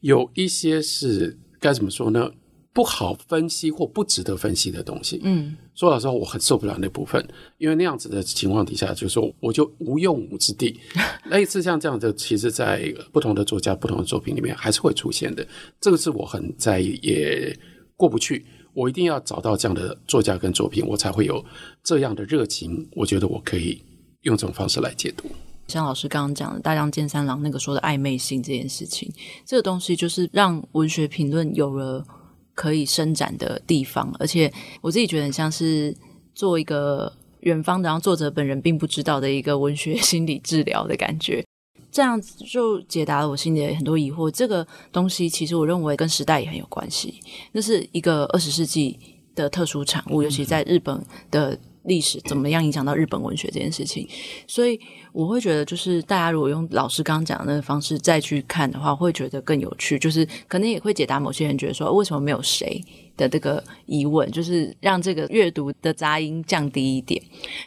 [0.00, 2.30] 有一些是该怎么说呢？
[2.72, 7.22] 不好分析或不值得分析的东西，嗯，说老实话，我很受不了那部分，
[7.58, 10.78] 因为那样子的情况底下，就是说我就无用武之地。
[11.30, 15.44] 类似像这样的，其实在不同的作家、不同的作品里面，还是会出现的。
[15.80, 17.58] 这个是我很在意，也
[17.96, 18.46] 过不去。
[18.72, 21.44] 我一定要找到这样的作家跟作品，我才会有
[21.82, 22.88] 这样的热情。
[22.92, 23.82] 我觉得我可以
[24.22, 25.24] 用这种方式来解读。
[25.68, 29.12] 像老师刚刚讲的大江健三郎那个说的暧昧性这件事情，
[29.44, 32.04] 这个东西就是让文学评论有了。
[32.52, 34.52] 可以伸展的地方，而且
[34.82, 35.96] 我自己觉得很像是
[36.34, 41.42] 做一个远方的，然后作者本人并不知道的一个文学 心理治疗的感觉，
[41.90, 44.30] 这样子就解答了我心里的很多疑惑。
[44.30, 48.98] 这个东西其实我认为跟时代也很有关系，那是一个二十世纪
[49.34, 51.58] 的特殊产物，尤其在日本的。
[51.90, 54.08] 历史怎么样影响到日本文学这件事情？
[54.46, 54.78] 所以
[55.12, 59.98] 我会觉得，就是大家如果用老师刚刚讲的那个方式再去看的话，会觉得更有趣。
[59.98, 62.80] 就是可能也会解答某些人觉得说为什么没有谁
[63.16, 67.20] 的这个疑问，就是让这个阅读的杂音降低一点。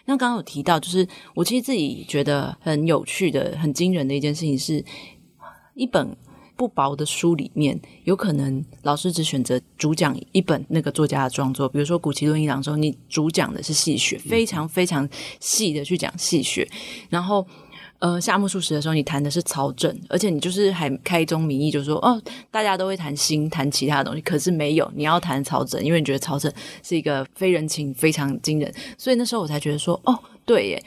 [0.06, 1.06] 那刚刚有提到，就是
[1.36, 4.84] 我其实自己觉得很有趣的、很惊人的一件事情是，
[5.76, 6.16] 一本。
[6.64, 15.08] 不薄的书里面，有可能老师只选择主讲一本那个作家的创作，比如说古奇论一郎中，你主讲的是戏谑，非常非常
[15.42, 16.66] 细的去讲戏谑。
[17.10, 17.46] 然后，
[18.00, 26.50] 呃，夏目漱石的时候，你谈的是曹枕，而且你就是还开宗明义，就说哦，大家都会谈心，谈其他的东西，可是没有，你要谈曹枕，因为你觉得曹枕
[26.82, 30.84] 是一个非人情非常惊人，所以那时候我才觉得说，哦，对耶。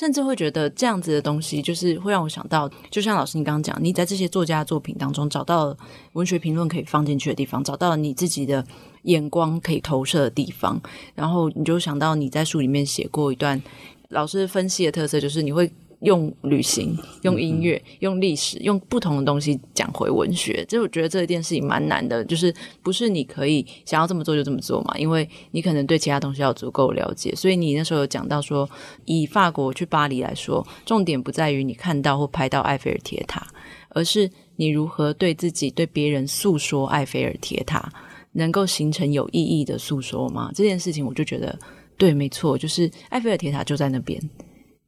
[0.00, 5.76] 甚至会觉得这样子的东西，就是会让我想到，就像老师你刚刚讲，你在这些作家作品当中找到
[6.14, 8.64] 文学评论可以放进去的地方，找到你自己的
[9.02, 10.80] 眼光可以投射的地方，
[11.14, 13.62] 然后你就想到你在书里面写过一段
[14.08, 15.70] 老师分析的特色，就是你会。
[16.00, 24.96] 用旅行、用音乐、用历史、用不同的东西讲回文学，就我觉得这一件事情蛮难的，就是不是你可以想要这么做就这么做嘛？
[24.96, 27.34] 因为你可能对其他东西要足够了解。
[27.34, 28.68] 所以你那时候有讲到说，
[29.04, 33.46] 以法国去巴黎来说，重点不在于你看到或拍到埃菲尔铁塔，
[33.90, 37.92] 而是你如何对自己、对别人诉说埃菲尔铁塔，
[38.32, 40.50] 能够形成有意义的诉说吗？
[40.54, 41.58] 这件事情我就觉得
[41.98, 44.18] 对，没错，就是埃菲尔铁塔就在那边。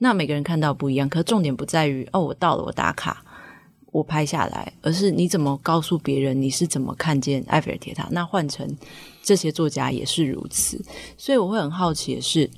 [0.02, 3.24] 那每个人看到不一样，可重点不在于哦，我到了，我打卡，
[3.92, 8.08] 我拍下来，而是你怎么告诉别人你是怎么看见埃菲尔铁塔。
[8.10, 8.68] 那换成
[9.22, 10.84] 这些作家也是如此，
[11.16, 12.50] 所以我会很好奇的是，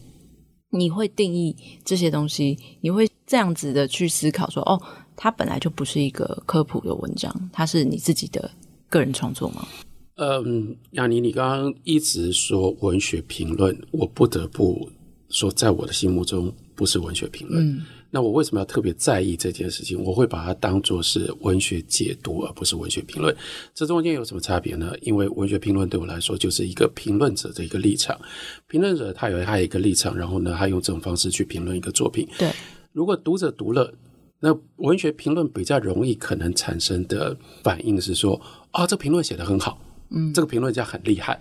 [0.70, 1.54] 你会定义
[1.84, 4.80] 这些东西，你会这样子的去思考说，哦，
[5.14, 8.50] 它本来就不是一个科普的文章，它是你自己的
[8.88, 9.68] 个人创作吗？
[10.16, 14.88] 嗯，雅尼，你刚刚一直说文学评论，我不得不
[15.28, 16.50] 说，在我的心目中。
[16.74, 20.02] 不是文学评论，嗯，那我为什么要特别在意这件事情？
[20.02, 23.34] 我会把它当作是文学解读，而不是文学评论。
[23.74, 24.92] 这中间有什么差别呢？
[25.00, 28.18] 因为文学评论对我来说就是一个评论者的一个立场，
[28.66, 32.28] 评论者他有他一个立场，然后呢，他用这种方式去评论一个作品。
[32.38, 32.50] 对，
[32.92, 33.92] 如果读者读了，
[34.40, 38.40] 那文学评论比较容易可能产生的反应是说，
[38.72, 41.40] 啊，这评论写得很好，嗯，这个评论家很厉害。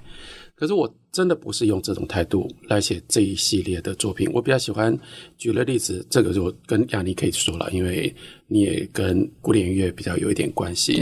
[0.55, 4.29] 可是我真的不是用这种态度来写这一系列的作品。
[4.31, 4.97] 我比较喜欢
[5.37, 8.13] 举了例子，这个就跟亚妮可以说了，因为
[8.47, 10.93] 你也跟古典音乐比较有一点关系。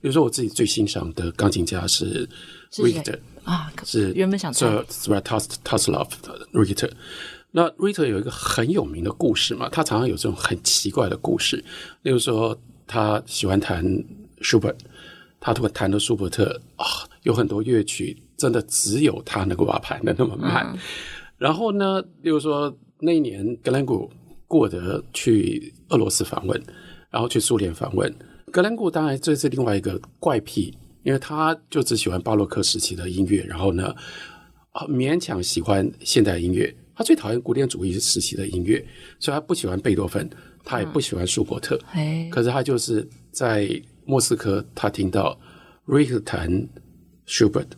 [0.00, 2.28] 比如说我自己最欣赏的钢琴家是
[2.72, 6.08] Richter 啊，是原本想说 Sviatoslav
[6.52, 6.90] Richter。
[7.52, 11.64] 那 Richter 有一个很有名的故事嘛，他常常有这种很奇怪的故事，
[12.02, 13.82] 例如说他喜欢弹
[14.40, 14.78] 舒伯特，
[15.40, 16.84] 他突然弹的舒伯特啊，
[17.22, 18.14] 有很多乐曲。
[18.36, 20.66] 真的只有他能够把它弹得那么慢。
[20.72, 20.78] 嗯。
[21.38, 24.10] 然后呢，例如说那一年格兰古
[24.46, 26.62] 过得去俄罗斯访问，
[27.10, 28.14] 然后去苏联访问。
[28.52, 30.72] 格兰古当然这是另外一个怪癖，
[31.02, 33.94] 因为他就只喜欢巴洛克时期的音乐，然后呢，
[34.72, 36.74] 啊勉强喜欢现代音乐。
[36.94, 38.82] 他最讨厌古典主义时期的音乐，
[39.18, 40.30] 所以他不喜欢贝多芬，
[40.64, 41.78] 他也不喜欢舒伯特。
[41.94, 42.30] 嗯。
[42.30, 43.68] 可是他就是在
[44.06, 45.38] 莫斯科，他听到
[45.84, 46.48] 瑞克弹
[47.26, 47.76] 舒伯特。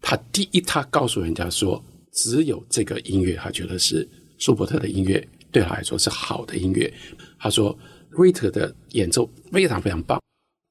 [0.00, 1.82] 他第一，他告诉人家说，
[2.12, 6.92] 只有这个音乐，他觉得是舒伯特的音乐，对他来说是好的音乐。
[7.38, 7.76] 他说，
[8.10, 10.20] 瑞特的演奏非常非常棒。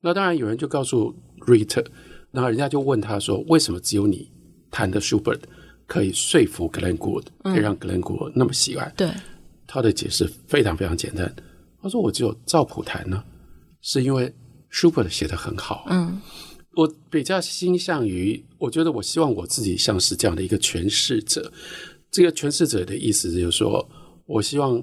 [0.02, 1.16] 那当然有人就告诉
[1.46, 1.84] 瑞特，
[2.32, 4.32] 然后人家就问他说，为什么只有你
[4.72, 5.42] 弹的舒伯特
[5.86, 8.92] 可以说服格兰古，可以让格兰古那么喜欢？
[8.96, 9.10] 对，
[9.66, 11.34] 他的解释非常非常简单，
[11.82, 13.24] 他说我只有赵朴谈呢，
[13.82, 14.34] 是因为
[14.72, 15.86] Schubert 写得很好。
[15.90, 16.22] 嗯，
[16.78, 21.52] 我比较倾向于，我觉得我希望我自己像是这样的一个诠释者。
[22.12, 23.84] 这个诠释者的意思就是说，
[24.28, 24.82] 我希望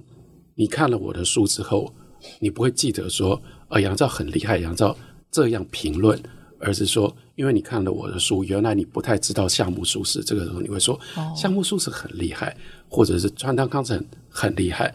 [0.57, 1.95] 你看了我的书之后，
[2.41, 4.97] 你不会记得说，啊，杨照很厉害，杨照
[5.31, 6.21] 这样评论，
[6.59, 10.99] 而是说，因为你看了我的书，原来你不太知道夏目漱石，这个时候你会说，
[11.37, 12.57] 夏目漱石很厉害，
[12.89, 14.93] 或者是川端康成很厉害，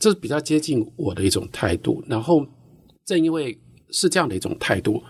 [0.00, 2.02] 这是比较接近我的一种态度。
[2.08, 2.44] 然后
[3.04, 3.56] 正因为
[3.92, 5.00] 是这样的一种态度，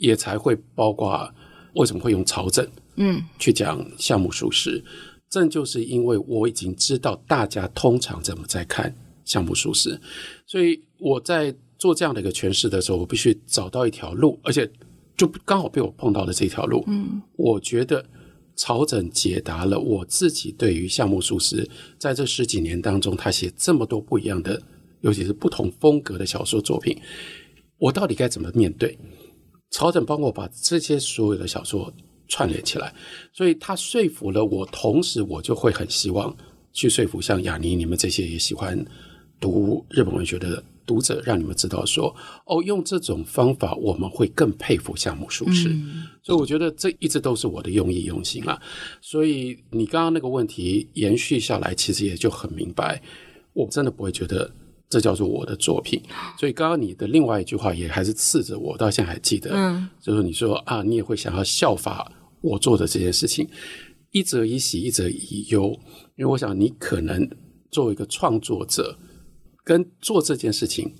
[0.00, 1.32] 也才会包括
[1.74, 4.82] 为什么会用曹枕，嗯，去讲项目属实。
[5.28, 8.92] 正就是因为我已经知道大家通常怎么在看
[9.24, 10.00] 项目属实，
[10.44, 14.68] 所以我在做这样的一个诠释的时候，我必须找到一条路，而且
[15.16, 16.82] 就刚好被我碰到了这条路。
[16.88, 18.04] 嗯，我觉得
[18.56, 24.60] 曹枕解答了我自己对于项目属实在这十几年当中，他写这么多不一样的，
[25.02, 26.98] 尤其是不同风格的小说作品，
[27.78, 28.98] 我到底该怎么面对？
[29.70, 31.92] 曹枕帮我把这些所有的小说。
[32.32, 32.94] 串联起来，
[33.32, 36.32] 所以他说服了我，同时我就会很希望
[36.72, 38.78] 去说服像雅尼你们这些也喜欢
[39.40, 42.14] 读日本文学的读者，让你们知道说，
[42.46, 45.70] 哦，用这种方法我们会更佩服夏目漱石。
[45.70, 46.06] 嗯。
[46.22, 48.62] 所以我觉得这一直都是我的用意用心啊。
[49.00, 53.02] 所以你刚刚那个问题延续下来，其实也就很明白，
[53.54, 54.48] 我真的不会觉得
[54.90, 55.98] 这叫做我的作品。
[56.38, 62.12] 所以刚刚你的另外一句话也还是刺着我，到现在还记得，嗯，就是你说啊，你也会想要效法。
[62.42, 63.46] 我做的这件事情，
[64.12, 65.78] 一则以喜，一则以忧，
[66.16, 67.28] 因为我想你可能
[67.70, 68.98] 作为一个创作者，
[69.62, 70.90] 跟做这件事情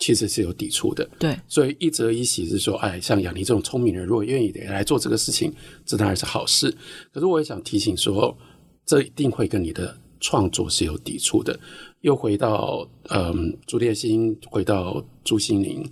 [0.00, 1.08] 其实是有抵触的。
[1.16, 5.54] 对，所以一则以喜是说，哎，像雅尼这种聪明人，如果愿意来做这个事情，
[5.86, 6.76] 这当然是好事。
[7.12, 8.36] 可是我也想提醒说，
[8.84, 11.56] 这一定会跟你的创作是有抵触的。
[12.00, 15.84] 又回到嗯，朱烈心，回到朱心凌，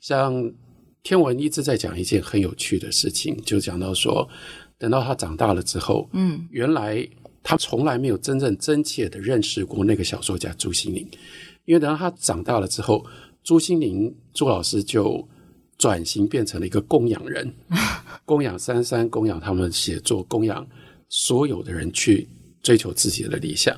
[0.00, 0.52] 像。
[1.02, 4.28] 天文一直在讲一件很有趣的事情，就讲到说，
[4.76, 7.08] 等到他长大了之后，嗯，原来
[7.42, 11.08] 他从来没有真正真切的认识过那个小说家朱心凌，
[11.64, 13.02] 因为等到他长大了之后，
[13.42, 15.26] 朱心凌朱老师就
[15.78, 17.50] 转型变成了一个供养人，
[18.26, 20.68] 供养三三，供养他们写作，供养
[21.08, 22.28] 所有的人去
[22.62, 23.74] 追求自己的理想。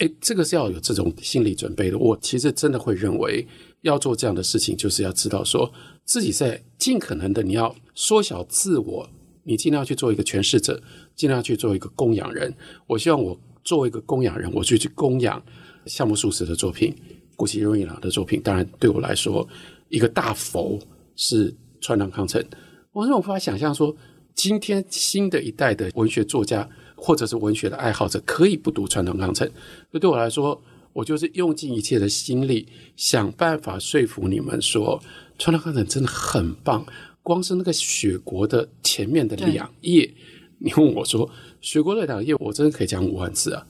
[0.00, 1.96] 诶，这个是要有这种心理准备的。
[1.96, 3.46] 我其实真的会认为。
[3.82, 5.72] 要做这样的事情，就是要知道说
[6.04, 9.08] 自己在尽可能的，你要缩小自我，
[9.42, 10.78] 你尽量去做一个诠释者，
[11.16, 12.54] 尽量去做一个供养人。
[12.86, 15.42] 我希望我作为一个供养人，我就去供养
[15.86, 16.94] 夏目漱石的作品，
[17.36, 18.38] 谷崎润一郎的作品。
[18.42, 19.48] 当然，对我来说，
[19.88, 20.78] 一个大佛
[21.16, 22.44] 是川端康成。
[22.92, 23.96] 我说我无法想象说，
[24.34, 26.68] 今天新的一代的文学作家
[27.00, 29.50] 或者是文学的爱好者，可以不读传统康城。
[29.90, 30.62] 那对我来说。
[30.92, 35.00] 我就是用尽一切的心力，想办法说服你们说，
[35.38, 36.84] 传统康城真的很棒。
[37.22, 40.12] 光是那个雪国的前面的两页，
[40.58, 41.30] 你问我说，
[41.60, 43.64] 雪国的两页，我真的可以讲五万字啊！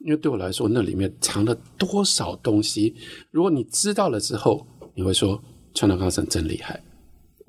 [0.00, 2.94] 因为对我来说，那里面藏了多少东西。
[3.30, 6.78] 如果你知道了之后，你会说，川端康成真厉害。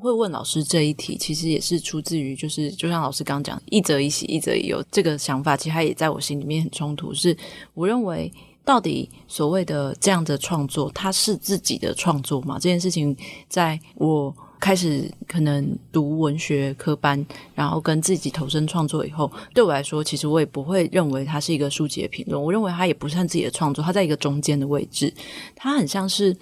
[0.04, 7.14] 会问老师这一题，其实也是出自于，就是就像老师刚讲，一则一喜，一则以忧这个想法，其实他也在我心里面很冲突。
[7.14, 7.36] 是
[7.74, 8.32] 我认为。
[8.68, 12.56] 到底所谓的这样的创作，它是自己的创作吗？
[12.56, 13.16] 这件事情，
[13.48, 17.26] 在我开始可能读文学科班，
[17.56, 22.44] 然后跟自己投身创作以后，对我来说，其实我也不会认为它是一个书籍的评论。
[22.44, 25.14] 我认为它也不算自己的创作，它在一个中间的位置。
[25.56, 26.36] 它很像是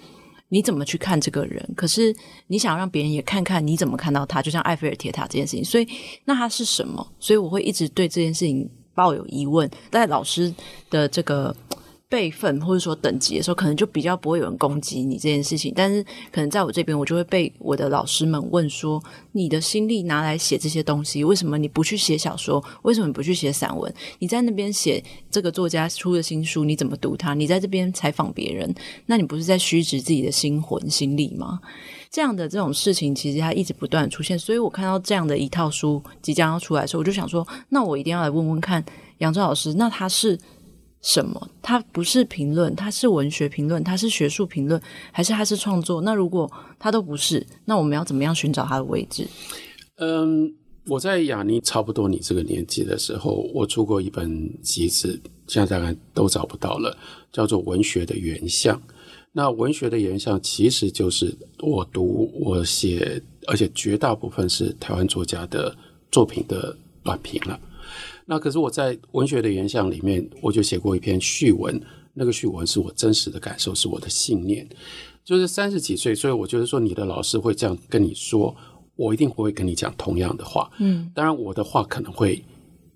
[0.48, 2.14] 你怎么去看这个人，可是
[2.46, 5.64] 你想让别人也看看你怎么看到他，就像埃菲尔铁塔这件事情。
[5.64, 5.88] 所以，
[6.24, 7.06] 那他是什么？
[7.18, 9.70] 所以我会一直对这件事情抱有疑问。
[9.90, 10.54] 在老师
[10.90, 11.54] 的这个。
[12.08, 15.72] 辈分或者说等级的时候，可能就比较不会有人攻击你这件事情。
[15.74, 19.02] 但是可能在我这边，我就会被我的老师们问说
[19.32, 22.62] ：“你的心力拿来写这些东西，为什么你不去写小说？
[22.82, 23.92] 为什么你不去写散文？
[24.20, 27.34] 你在那边写这个作家出的新书，你怎么读它？
[27.34, 28.72] 你在这边采访别人，
[29.06, 31.58] 那你不是在虚掷自己的心魂心力吗？”
[32.08, 34.38] 这样的这种事情，其实它一直不断出现。
[34.38, 38.82] 所以我看到这样的一套书即将要出来的时候，我就想说：“那我一定要来问问看
[39.18, 40.38] 杨照老师，那他是？”
[41.06, 41.48] 什么？
[41.62, 44.80] 它不是评论，它是文学评论，它是学术评论，
[45.12, 46.00] 还是它是创作？
[46.00, 46.50] 那如果
[46.80, 49.24] 它都不是，那我们要怎么样寻找它的位置？
[49.98, 50.52] 嗯，
[50.88, 54.28] 我在雅尼差不多你这个年纪的时候，我出过一本
[54.62, 56.98] 集子，现在大概都找不到了，
[57.32, 58.76] 叫做《文学的原像》。
[59.30, 65.72] 那文学的原像其实就是我读、我写，而且绝大部分是台湾作家的
[66.10, 67.60] 作品的短评了。
[68.26, 71.80] 那可是我在文学的原像里面，我就写过一篇序文，
[72.12, 74.68] 那个序文是我真实的感受，是我的信念。
[75.24, 78.54] 就是三十几岁，所以我觉得说你的老师会这样跟你说，
[78.94, 80.70] 我一定不会跟你讲同样的话。
[80.78, 82.44] 嗯，当然我的话可能会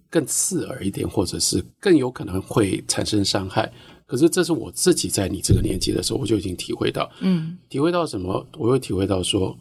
[0.09, 3.73] 更刺耳一点，或者是更有可能会产生伤害。
[4.07, 7.11] 可是这是我自己在你这个年纪的时候，我就已经体会到。
[7.21, 8.45] 嗯，体会到什么？
[8.59, 9.57] 我会体会到说，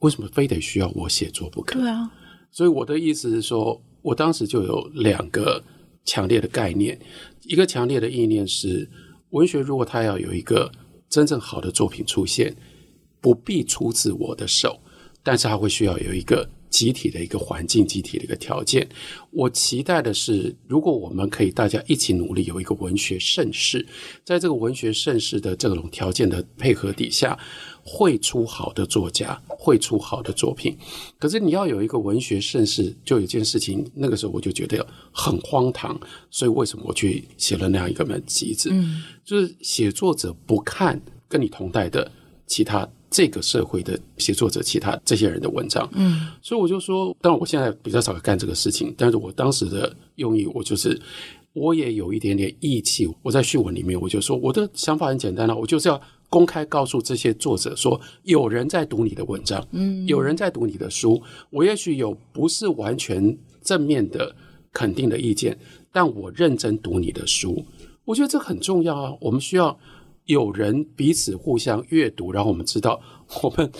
[0.00, 1.78] 为什么非得需要我写作不可？
[1.78, 2.10] 对啊。
[2.50, 5.62] 所以我的意思是说，我当时就有两个
[6.04, 6.98] 强烈的概念。
[7.42, 8.88] 一个强烈的意念是，
[9.30, 10.70] 文学如果它要有一个
[11.08, 12.54] 真正好的作品出现，
[13.20, 14.80] 不必出自我的手，
[15.22, 18.88] 但是它会需要有一个集体的一个环境，集体的一个条件。
[19.30, 23.86] 我期待的是，如果我们可以大家一起努力，有一个文学盛世，
[24.24, 27.38] 在这个文学盛世的这种条件的配合底下，
[27.82, 30.76] 会出好的作家，会出好的作品。
[31.18, 35.98] 可是你要有一个文学盛世，就有一件事情，那个时候我就觉得很荒唐。
[36.30, 38.70] 所以为什么我去写了那样一个本集子？
[38.72, 42.10] 嗯，就是写作者不看跟你同代的
[42.46, 45.88] 其他这个社会的写作者，其他这些人的文章。
[45.92, 51.00] 嗯，所以我就说，当然我现在比较少干这个事情，但是我当时的用意，我就是
[51.52, 53.08] 我也有一点点义气。
[53.22, 56.00] 我在序文里面我就说，我的想法很简单了，我就是要。
[56.30, 61.22] 公开告诉这些作者说，有人在读你的文章，嗯，有人在读你的书。
[61.48, 64.36] 我也许有不是完全正面的
[64.70, 65.58] 肯定的意见，
[65.90, 67.64] 但我认真读你的书。
[68.04, 69.16] 我觉得这很重要啊。
[69.22, 69.74] 我们需要
[70.28, 73.00] 有人彼此互相阅读，然后我们知道
[73.42, 73.70] 我们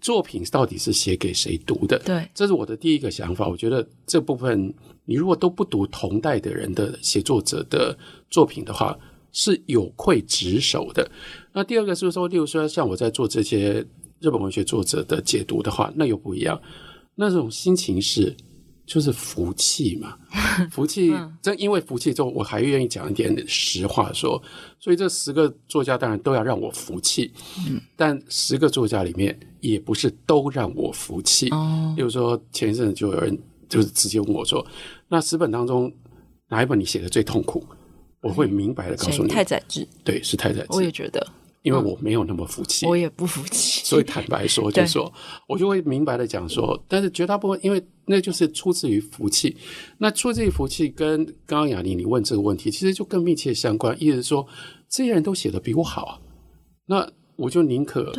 [0.00, 1.98] 作品到底是写给谁读的。
[1.98, 3.46] 对，这是我的第一个想法。
[3.46, 4.72] 我觉得这部分
[5.04, 7.96] 你如果都不读同代的人的写作者的
[8.30, 8.98] 作品的话，
[9.30, 11.08] 是有愧职守的。
[11.52, 13.84] 那第二个是说，例如说像我在做这些
[14.20, 16.58] 日本文学作者的解读的话，那又不一样。
[17.14, 18.34] 那种心情是
[18.90, 20.16] 就是福气嘛，
[20.72, 21.14] 福气。
[21.40, 24.42] 正因为福气之后，我还愿意讲一点实话说。
[24.80, 27.32] 所以这十个作家当然都要让我服气，
[27.94, 31.48] 但十个作家里面也不是都让我服气。
[31.94, 33.38] 比如说前一阵子就有人
[33.68, 34.66] 就是直接问我说
[35.06, 35.92] ：“那十本当中
[36.48, 37.64] 哪一本你写的最痛苦？”
[38.22, 40.66] 我会明白的告诉你，太宰治，对，是太宰治。
[40.70, 41.26] 我也觉得，
[41.62, 45.12] 因为我没有那么服气，我也不服气，所以坦白说，就说
[45.46, 49.56] 我就会明白的讲说，但是绝大部分，因为那就是出自于服气。
[49.98, 53.94] 那出自于服气，跟刚刚雅尼你问这个问题，其实就更密切相关。
[54.02, 54.46] 意思是说，
[54.88, 56.18] 这些人都写的比我好啊，
[56.86, 58.10] 那我就宁可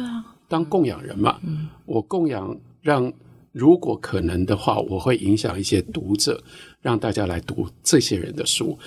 [0.48, 1.40] 当供养人嘛。
[1.86, 3.12] 我供养，让
[3.52, 6.42] 如果可能的话，我会影响一些读者，
[6.80, 8.78] 让大家来读这些人的书。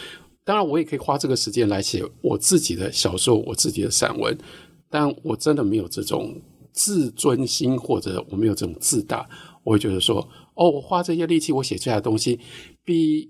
[0.45, 4.37] 当然，我也可以花这个时间来写我自己的小说、我自己的散文，
[4.91, 6.39] 但我真的没有这种
[6.71, 9.27] 自尊心，或者我没有这种自大，
[9.63, 12.39] 我会觉得说，哦，我花这些力气，我写出来的东西
[12.85, 13.29] 比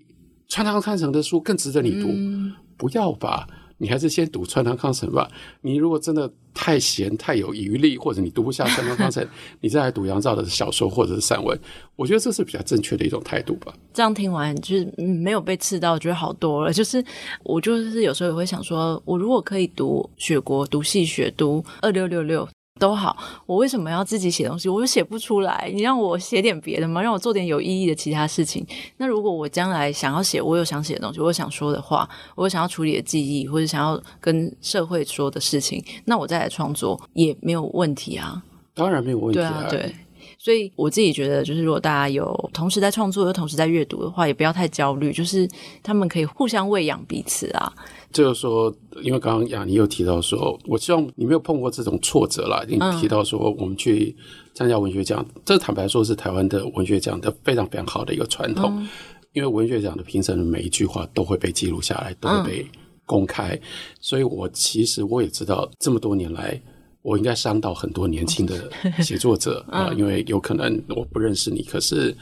[0.48, 3.48] 川端康成的书更值得你读，嗯、不要吧。
[3.78, 5.30] 你还是先读川堂康成吧。
[5.60, 9.26] 你如果真的太闲、太有余力，或者你读不下川堂康成，
[9.60, 11.58] 你再来读杨照的小说或者是散文，
[11.96, 13.74] 我觉得这是比较正确的一种态度吧。
[13.92, 16.72] 这样听完就是没有被刺到，我觉得好多了。
[16.72, 17.04] 就是
[17.42, 22.48] 我就是有时候也会想说，我如果可以读雪国、读戏雪、读二六六六。
[22.80, 23.16] 都好，
[23.46, 24.68] 我为什么要自己写东西？
[24.68, 25.70] 我又写不出来。
[25.72, 27.00] 你让我写点别的吗？
[27.00, 28.66] 让我做点有意义的其他事情。
[28.96, 38.42] 那如果我将来想要写，我有想写的东西，我有想说的话，我有想要处理的记忆，或者想要跟社会说的事情，那我再来创作也没有问题啊。
[38.74, 39.66] 当然没有问题啊。
[39.70, 39.94] 对啊，对。
[40.36, 45.48] 所以我自己觉得，就是如果大家有同时在创作又同时在阅读的话，也不要太焦虑，就是
[45.82, 47.72] 他们可以互相喂养彼此啊。
[48.14, 52.64] 就是说，因为刚刚雅尼又提到说，我希望你没有碰过这种挫折啦。
[52.66, 54.16] 你提到说，我们去
[54.54, 58.72] 参加文学奖，嗯、这坦白说是台湾的文学奖的非常非常好的一个传统。
[58.78, 58.88] 嗯、
[59.32, 62.66] 因为文学奖的评审的每一句话都会被记录下来，都会被
[63.04, 63.54] 公开。
[63.54, 63.60] 嗯、
[64.00, 66.58] 所以我其实我也知道，这么多年来。
[67.02, 68.66] 我应该伤到很多年轻的
[69.02, 72.16] 写作者 啊，因为有可能我不认识你，可是，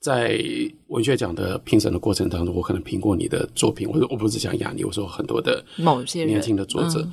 [0.00, 0.40] 在
[0.88, 3.88] 文学奖的评审的过程当中，我可能评过你的作品。
[3.88, 7.06] 我说我不是讲雅尼，我说很多的某些年轻的作者，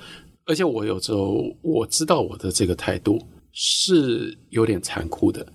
[0.46, 3.20] 而且我有时候我知道我的这个态度
[3.52, 5.46] 是有点残酷的，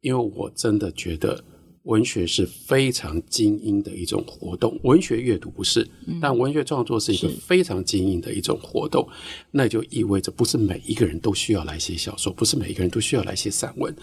[0.00, 1.42] 因为我真的觉得。
[1.86, 5.88] 文学是非常精英的一种活动，文学阅读不是，
[6.20, 9.08] 但文学创作是一个非常精英的一种活动。
[9.52, 13.94] 那就意味着不是每一个人都需要来写小说，不是每一个人都需要来写散文，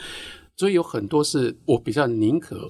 [0.55, 2.67] 所以有很多是我比较宁可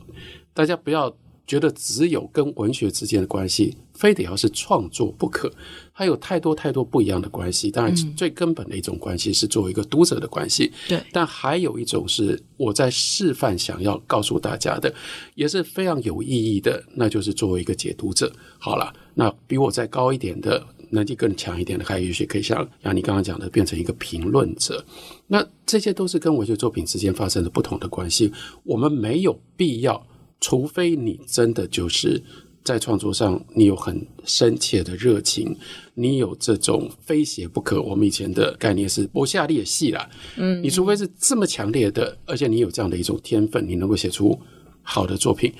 [0.54, 1.16] 大家不要
[1.46, 5.52] 觉得只有跟文学之间的关系，非得要是创作不可。
[5.92, 10.72] 还有太多太多不一样的关系，当然最根本的一种关系是作为一个读者的关系。
[10.88, 14.92] 对，但还有一种是我在示范想要告诉大家的，
[15.36, 18.32] 也是非常有意义的，那就是作为一个解读者。
[18.58, 24.86] 好了，那比我再高一点的能力更强一点的，还有一些可以像像你刚刚讲的，变成一个评论者。
[25.28, 28.32] 那这些都是跟文学作品之间发生的不同的关系。
[28.64, 30.06] 我们没有必要，
[30.40, 32.22] 除非你真的就是
[32.64, 35.58] 在创作上你有很深切的热情，
[35.96, 37.82] 你有这种非写不可。
[37.82, 44.40] 我们以前的概念是博下列戏啦，嗯，你除非是这么强烈的，而且你有这样的一种天分，你能够写出
[44.84, 45.52] 好的作品，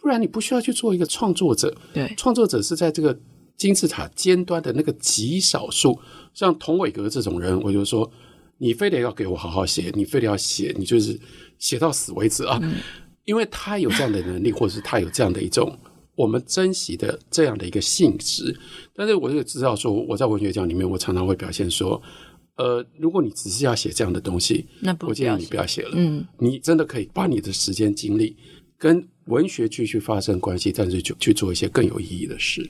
[0.00, 1.76] 不然你不需要去做一个创作者。
[1.92, 3.18] 对，创作者是在这个。
[3.58, 5.98] 金字塔尖端的那个极少数，
[6.32, 8.10] 像童伟格这种人，我就说，
[8.56, 11.18] 你非得要给我好好写，你非得要写，你就是
[11.58, 12.58] 写到死为止啊！
[12.62, 12.76] 嗯、
[13.24, 15.76] 因为他有这样的能力，或者是他有这样的一种
[16.14, 18.56] 我们珍惜的这样的一个性质。
[18.94, 22.00] 但是我就知道说，我在文学奖里面，我常常会表现说，
[22.58, 25.90] 呃，如果你只是要写这样的东西，那不我建议你不要写了。
[25.94, 28.36] 嗯，你真的可以把你的时间精力
[28.76, 32.64] 跟文学继续发生关系，但是就去做一些更有意义的事。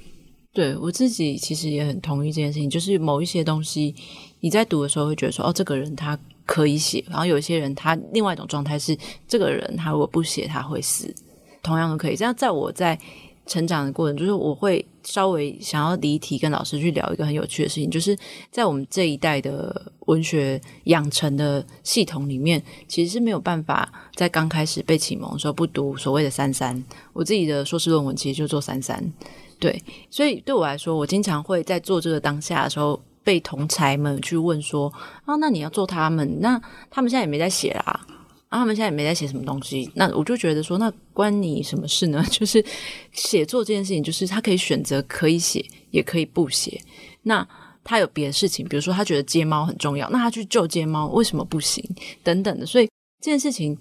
[0.58, 3.94] 对，我自己其实也很同意这件事情，就是某一些东西
[4.40, 8.98] 你在读的时候会觉得说，哦，这个人他可以写，然后有一些人他另外一种状态是，
[9.28, 11.14] 这个人他如果不写他会死，
[11.62, 12.16] 同样的可以。
[12.16, 12.98] 这样在我在
[13.46, 18.18] 成长的过程，就是我会稍微想要离题跟老师去聊一个很有趣的事情，就是
[18.50, 26.82] 在我们这一代的文学养成的系统里面，其实是没有办法在刚开始被启蒙的时候不读所谓的三三。
[27.12, 29.12] 我自己的硕士论文其实就做三三。
[29.58, 34.92] 对，所以对我来说，我经常会在做这个当下的时候，被同侪们去问说
[35.26, 36.40] ：“啊，那你要做他们？
[36.40, 38.06] 那他们现在也没在写啦，
[38.48, 42.24] 啊，他们现在也没在写什么东西。”那我就觉得说，那关你什么事呢？
[42.30, 42.64] 就是
[43.12, 46.80] 写作这件事情，就是他可以选择可以写，也可以不写。
[47.22, 47.46] 那
[47.82, 51.84] 他有别的事情，比如说他觉得接猫很重要，那他去救接猫为什么不行？
[52.22, 52.64] 等等的。
[52.64, 52.86] 所以
[53.20, 53.76] 这件事情。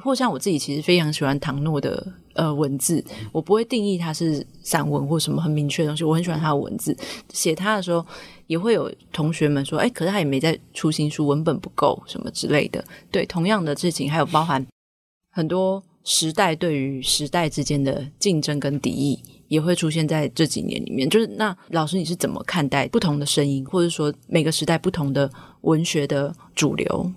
[0.00, 6.02] 或像我自己其实非常喜欢唐诺的呃文字，我不会定义它是散文或什么很明确的东西。
[6.02, 6.96] 我很喜欢他的文字，
[7.32, 8.04] 写他的时候
[8.46, 12.82] 也会有同学们说：“哎，可是他也没在出新书，文本不够什么之类的。”
[13.12, 14.66] 对，同样的事情还有包含
[15.30, 21.08] 很多时代对于时代之间的竞争跟敌意，也会出现在这几年里面。
[21.08, 25.30] 就是那老师你是怎么看待不同的声音，或者说每个时代不同的
[25.60, 27.12] 文学的主流？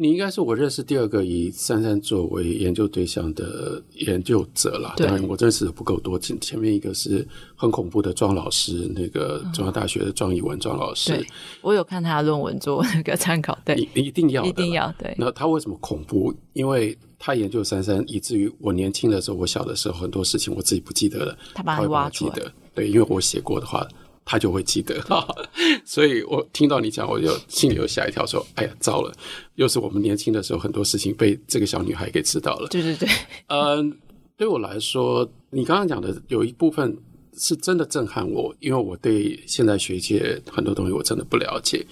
[0.00, 4.94] 你应该是我认识第二个以三三作为研究对象的研究者了。
[4.96, 6.18] 当然，我认识的不够多。
[6.18, 11.10] 前前面一个是很恐怖的庄老师，那个中央大学的庄以文庄老师。
[11.10, 11.26] 对，
[11.60, 13.58] 我有看他的论文做那个参考。
[13.62, 14.90] 对，一一定要，一定要。
[14.96, 15.14] 对。
[15.18, 16.34] 那他为什么恐怖？
[16.54, 22.34] 因为他研究三三，以至于我年轻的时候，我小的时候很多事情我自己不记得了，他把他挖出来。
[22.74, 23.86] 对，因为我写过的话。
[24.24, 25.26] 他就会记得哈，
[25.84, 29.12] 所以我听到你讲，我就心里又吓一跳，说：“哎呀，糟了，
[29.56, 33.08] 又是我们年轻的时候很多事情被这个小女孩给知道了。”对对对，
[33.48, 33.98] 嗯，
[34.36, 36.96] 对我来说，你刚刚讲的有一部分
[37.36, 41.84] 是真的震撼我，因为我对现在学界很多东西我真的不了解，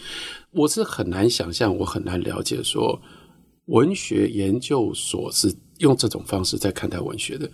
[0.52, 3.00] 我是很难想象，我很难了解说
[3.66, 7.50] 文学研究所是用这种方式在看待文学的。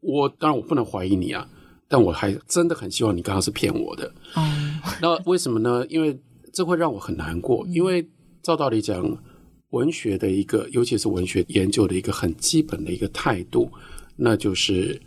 [0.00, 1.48] 我当然我不能怀疑你啊。
[1.92, 4.10] 但我还真的很希望你刚刚是骗我的。
[4.34, 5.84] 嗯，那为什么呢？
[5.90, 6.18] 因为
[6.50, 7.66] 这会让我很难过。
[7.68, 8.02] 因为
[8.42, 9.06] 照道理讲，
[9.72, 13.70] 文学的一个，尤其是文学研究的一个很基本的一个态度，
[14.16, 14.98] 那就是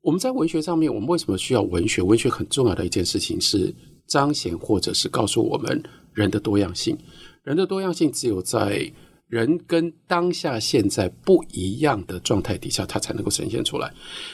[0.00, 2.00] 我们在文学上面，我们为什么需要文学？
[2.02, 3.74] 文学很重要的一件事情是
[4.06, 5.82] 彰显或者是告诉我们
[6.12, 6.96] 人的多样性。
[7.42, 8.88] 人的多样性只有在
[9.28, 13.92] 人跟当下现在不一样的状态底下，它才能够呈现出来。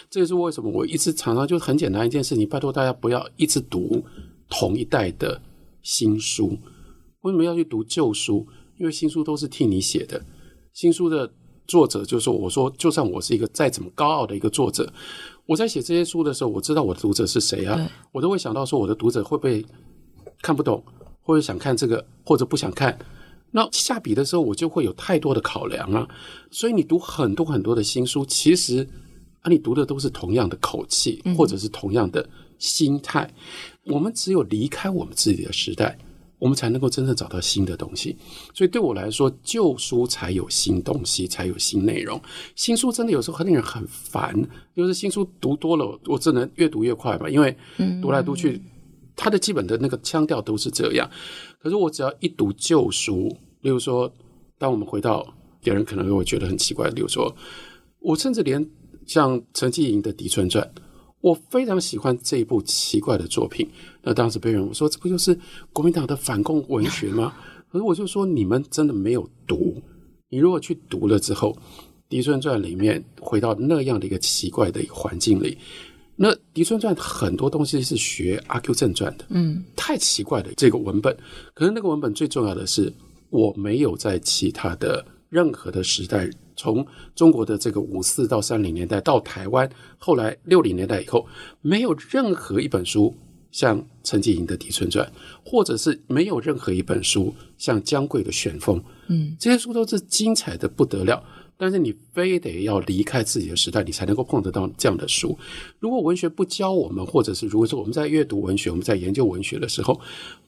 [0.08, 4.04] 这也是为什么我一直常常就很简单一件事情，拜托大家不要一直读
[4.48, 5.40] 同一代的
[5.82, 6.56] 新书。
[7.22, 8.46] 为什么要去读旧书？
[8.78, 10.20] 因为新书都是替你写的。
[10.72, 11.32] 新书的
[11.66, 14.92] 作者就是说，我说，就算我是一个再怎么高傲的一个作者，
[15.46, 19.64] 我在写这些书的时候，我知道我的读者是谁啊，我都会想到说，我的读者会不会
[20.42, 20.84] 看不懂，
[21.22, 22.96] 或者想看这个，或者不想看。
[23.56, 26.08] 那下笔的时候，我就会有太多的考量啊，
[26.50, 28.84] 所以你读很多很多的新书，其实
[29.42, 32.28] 啊，你读的都是同样的口气，或者是同样的
[32.58, 33.32] 心态。
[33.84, 33.94] 嗯。
[33.94, 35.96] 我们只有离开我们自己的时代，
[36.40, 38.16] 我们才能够真正找到新的东西。
[38.52, 42.20] 所以对我来说，旧书才有新东西，才有新内容。
[42.56, 44.34] 新书真的有时候很令人很烦，
[44.74, 47.56] 就是新书读多了，我只能越读越快嘛，因为
[48.02, 48.60] 读来读去，
[49.14, 51.08] 它的基本的那个腔调都是这样。
[51.64, 54.12] 可是我只要一读旧书，例如说，
[54.58, 55.26] 当我们回到
[55.62, 57.34] 别人可能会觉得很奇怪，例如说，
[58.00, 58.68] 我甚至连
[59.06, 60.62] 像陈继莹的《狄春传》，
[61.22, 63.66] 我非常喜欢这一部奇怪的作品。
[64.02, 65.34] 那当时被人我说，这不就是
[65.72, 67.34] 国民党的反共文学吗？
[67.72, 69.82] 可是我就说，你们真的没有读。
[70.28, 71.50] 你如果去读了之后，
[72.10, 75.56] 《狄春传》里面回到那样的一个奇怪的一个环境里，
[76.16, 81.16] 那《狄春传》很多东西是学《阿 Q 正传》的，嗯，太奇怪了这个文本。
[81.54, 82.92] 可是那个文本最重要的是，
[83.30, 86.86] 我没有在其他的任何的时代，从
[87.16, 91.26] 中国的这个五四到三零年代到台湾，后来六零年代以后，
[91.60, 93.12] 没有任何一本书
[93.50, 95.04] 像陈继莹的《狄春传》，
[95.44, 101.20] 或者是没有任何一本书像姜桂的《玄风》，嗯，这些书都是精彩的不得了。
[101.56, 105.38] 但是你非得要离开自己的时代，你才能够碰得到这样的书。
[105.78, 110.00] 如果文学不教我们，或者是如果说我们在阅读文学、我们在研究文学的时候，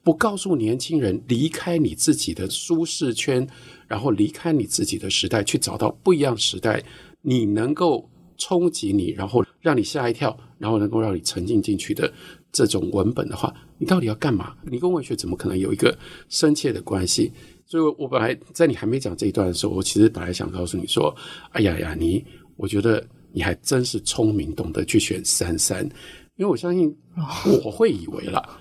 [0.02, 3.46] 不告诉年轻人离开你自己的舒适圈，
[3.86, 6.82] 然后离开你自己的时代，去找到不一样时代，
[7.22, 12.12] 你能够冲击你，然后让你吓一跳，然后能够让你沉浸进去的
[12.50, 14.54] 这种文本的话，你到底要干嘛？
[14.64, 15.96] 你跟文学怎么可能有一个
[16.28, 17.32] 深切的关系？
[17.76, 21.14] 所以，我本来在你还没讲这一段的时候，我其实本来想告诉你说
[21.52, 22.24] ：“哎呀呀，你，
[22.56, 25.84] 我觉得你还真是聪明，懂得去选三三。”
[26.36, 26.96] 因为我相信
[27.64, 28.58] 我会以为啦，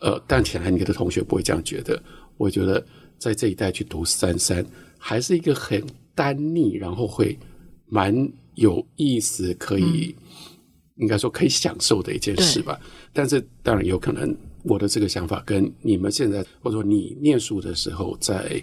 [0.00, 2.02] 呃，但显然你的同学不会这样觉得。
[2.38, 2.84] 我觉得
[3.18, 4.64] 在这一代去读三三，
[4.98, 5.82] 还是一个很
[6.14, 7.38] 单腻，然后会
[7.86, 8.14] 蛮
[8.54, 12.80] 有意思，可以、嗯、应该说可以享受的一件事吧。
[13.12, 14.34] 但是当然有可能。
[14.64, 18.62] 我的这个想法跟你们现在，或者说你念书的时候，在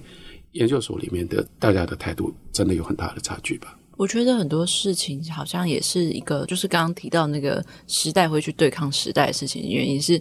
[0.51, 3.77] 研究所里面的大家的态度，真的有很大的差距吧？
[3.97, 10.19] 我觉得很多事情好像也是一个，就是刚刚提到那个时代会去对抗时代的事情，原因是，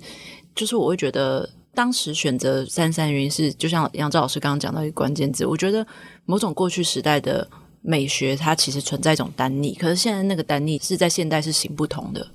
[0.54, 5.86] 就是我会觉得当时选择三三，原因是就像杨照老师刚刚讲到一个关键字，我觉得
[6.26, 7.48] 某种过去时代的
[7.80, 12.26] 美学，它其实存在一种单逆，可是现在那个单逆是在现代是行不通的。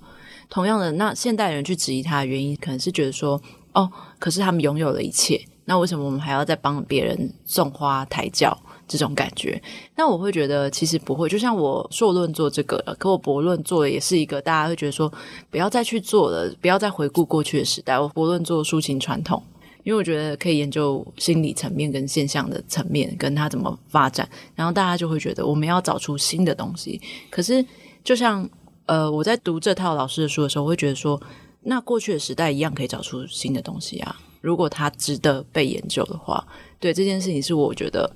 [0.50, 3.42] 同样的，那现代人去质疑他的原因，可能是觉得说，
[3.74, 8.58] 哦，可是他们拥有了一切，那为什么我们还要再帮别人种花抬轿？
[8.88, 9.60] 这种感觉，
[9.96, 11.28] 那我会觉得其实不会。
[11.28, 15.12] 就像我硕论做这个了，可我博论做的也是一个，大家会觉得说，
[15.50, 17.98] 不要再去做了，不要再回顾过去的时代。
[18.00, 19.42] 我博论做抒情传统，
[19.84, 27.02] 因为我觉得可以研究心理层面跟现象的层面，跟它怎么发展，然后大家就会觉得我们要找出新的东西。
[27.32, 27.66] 可是
[28.04, 28.48] 就像。
[28.86, 31.22] 呃，我在读这套老师的书的时候，我会觉得说，
[31.62, 34.16] 那过去的时代一样可以找出新的东西啊。
[34.42, 36.46] 如果它值得被研究的话，
[36.80, 38.10] 对这件事情是我觉得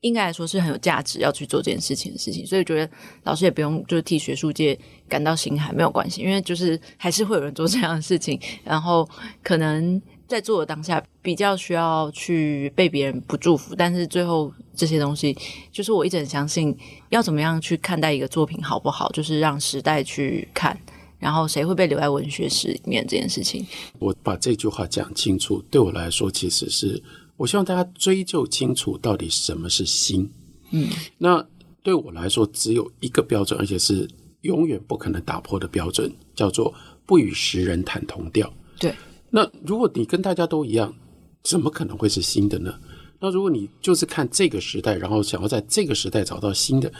[0.00, 2.44] 应该来说是很有价值要去做这件事情的事情。
[2.46, 2.92] 所以觉得
[3.22, 9.08] 老师也不用就是替学术界感到心寒，没有关系，因为就是还是会有人做这样的事情，然后
[9.42, 10.00] 可能。
[10.30, 15.36] 在做的当下，比较需要去被别人不祝福，但是最后这些东西，
[15.72, 16.74] 就是我一直很相信，
[17.08, 20.80] 要怎么样去看待一个作品好不好，就是让时代去看，
[21.18, 23.66] 然后谁会被留在文学史里面这件事情。
[23.98, 27.02] 我把这句话讲清楚，对我来说，其实是
[27.36, 30.30] 我希望大家追究清楚到底什么是新。
[30.70, 31.44] 嗯，那
[31.82, 34.08] 对我来说，只有一个标准，而且是
[34.42, 36.72] 永远不可能打破的标准，叫做
[37.04, 38.48] 不与时人谈同调。
[38.78, 38.94] 对。
[39.30, 40.94] 那如果你跟大家都一样，
[41.42, 42.74] 怎么可能会是新的呢？
[43.20, 46.90] 那如果你就是看这个时代，然后想要在这个时代找到新的，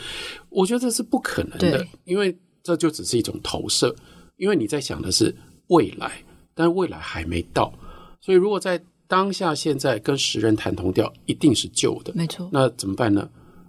[0.50, 3.94] 我觉得这是不可能的，因为这就只是一种投射。
[4.36, 5.34] 因为你在想的是
[5.68, 6.22] 未来，
[6.54, 7.72] 但是未来还没到，
[8.20, 12.48] 所以如果在当下现在跟时人谈同调，一定是旧的，没错。
[12.52, 13.28] 那怎么办呢？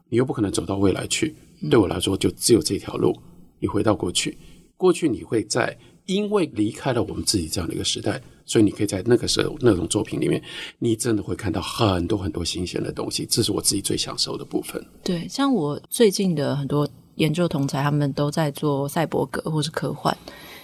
[0.10, 1.36] 你又不可能走到未来去。
[1.70, 3.18] 对我来说，就只有这条路。
[3.60, 4.38] 你回到过去，
[4.76, 8.22] 过去你会在因为离开了我们自己这样的一个时代。
[8.52, 10.44] 所以你可以在那个时候那种作品里面，
[10.78, 14.86] 你真的会看到很多很多新鲜的东西，这是我自己最享受的部分。
[15.02, 16.86] 对，像我最近的很多
[17.16, 20.16] 研究同侪，他们都在做赛博格或是科幻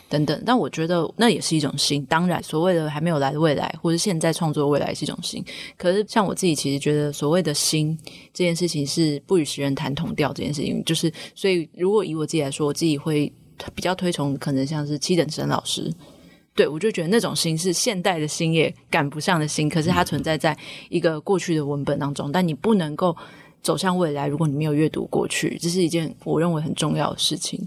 [0.10, 2.06] 等等，但我觉得那也是一种新。
[2.08, 5.42] 当然，所谓的还没有来的未来，或是现在创作未来是一种新。
[5.78, 7.98] 可是，像我自己其实觉得，所谓的新
[8.34, 13.32] 这件事情是不与时人谈同调这件事情，就是所以，如果以我自己来说，我自己会
[13.74, 15.90] 比较推崇可能像是七等生老师。
[16.58, 20.58] 对，我就觉得那种心是现代的心也赶不上的心，可是它存在在
[20.90, 23.16] 一个过去的文本当中，但你不能够
[23.62, 27.66] 走向未来，如果你没有阅读过去，这是一件我认为很重要的事情。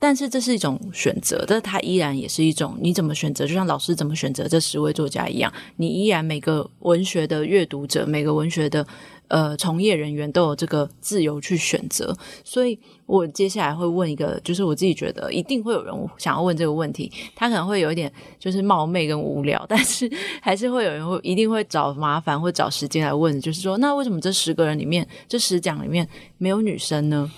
[0.00, 8.84] 但是这是一种选择，但是它依然也是一种你怎么选择，就像老师怎么选择这十位作家一样，你依然每个文学的阅读者，每个文学的。
[9.28, 20.08] 呃，从业人员都有这个自由去选择，所以我接下来会问一个，就是我自己觉得一定会有人想要问这个问题，他可能会有一点就是冒昧跟无聊，但是
[20.42, 26.06] 还是会有人会一定会找麻烦或找时间来问，就是说，那为什么这十个人里面，这十讲里面
[26.36, 27.28] 没有女生呢？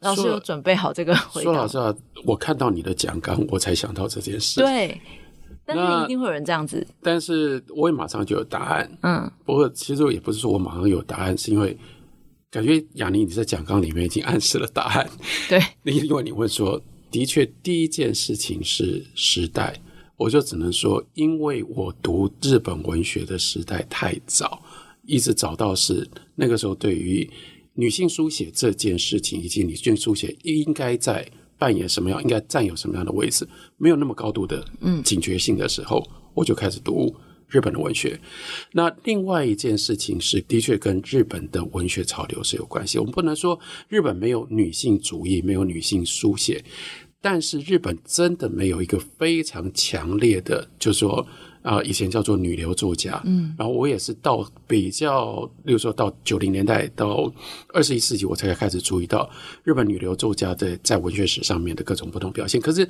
[0.00, 1.50] 老师有准备好这个回答？
[1.50, 1.94] 说老实话，
[2.24, 4.60] 我看到你的讲纲，我才想到这件事。
[4.60, 5.00] 对。
[5.64, 8.98] 但是一定会有人这样子，但是我也马上就有答案。
[9.02, 11.78] 嗯，不过其实我也不是说我马上有答案，是因为
[12.52, 15.10] 感觉雅尼你在讲纲里面已经暗示了答案。
[15.48, 16.78] 对，因 为你问说
[17.10, 19.74] 的确第一件事情是时代，
[20.18, 24.62] 我就只能说，因为我读日本文学的时代太早，
[25.06, 27.26] 一直找到是那个时候对于
[27.72, 31.26] 女性书写这件事情，以及女性书写应该在
[31.56, 33.48] 扮演什么样，应该占有什么样的位置，
[33.78, 37.16] 没有那么高度的嗯警觉性的时候，嗯、我就开始读。
[37.52, 38.18] 日本的文学，
[38.72, 42.98] 那另外一件事情是，的确跟日本的文学潮流是有关系。
[42.98, 46.64] 我们不能说日本没有女性主义，没有女性书写，
[47.20, 51.18] 但是日本真的没有一个非常强烈的，就是说
[51.60, 53.20] 啊、呃，以前叫做女流作家。
[53.26, 57.30] 嗯，然后我也是到比较，例如说到九零年代到
[57.68, 59.30] 二十一世纪，我才开始注意到
[59.62, 62.58] 日本女流作家的在文学史上面的各种不同表现。
[62.58, 62.88] 可是。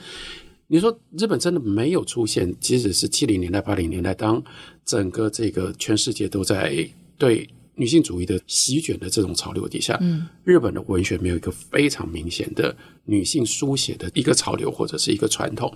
[0.68, 4.42] 你说日本真的没有出现，即使是七零年代、八零年代，当
[4.86, 6.88] 整个这个全世界都在
[7.18, 15.70] 对女性主义的席卷的这种潮流底下，嗯，日本的文学没有一个非常明显的女性书写的一个潮流或者是一个传统。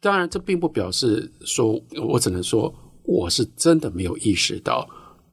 [0.00, 1.78] 当然，这并不表示说，
[2.08, 4.88] 我只能说我是真的没有意识到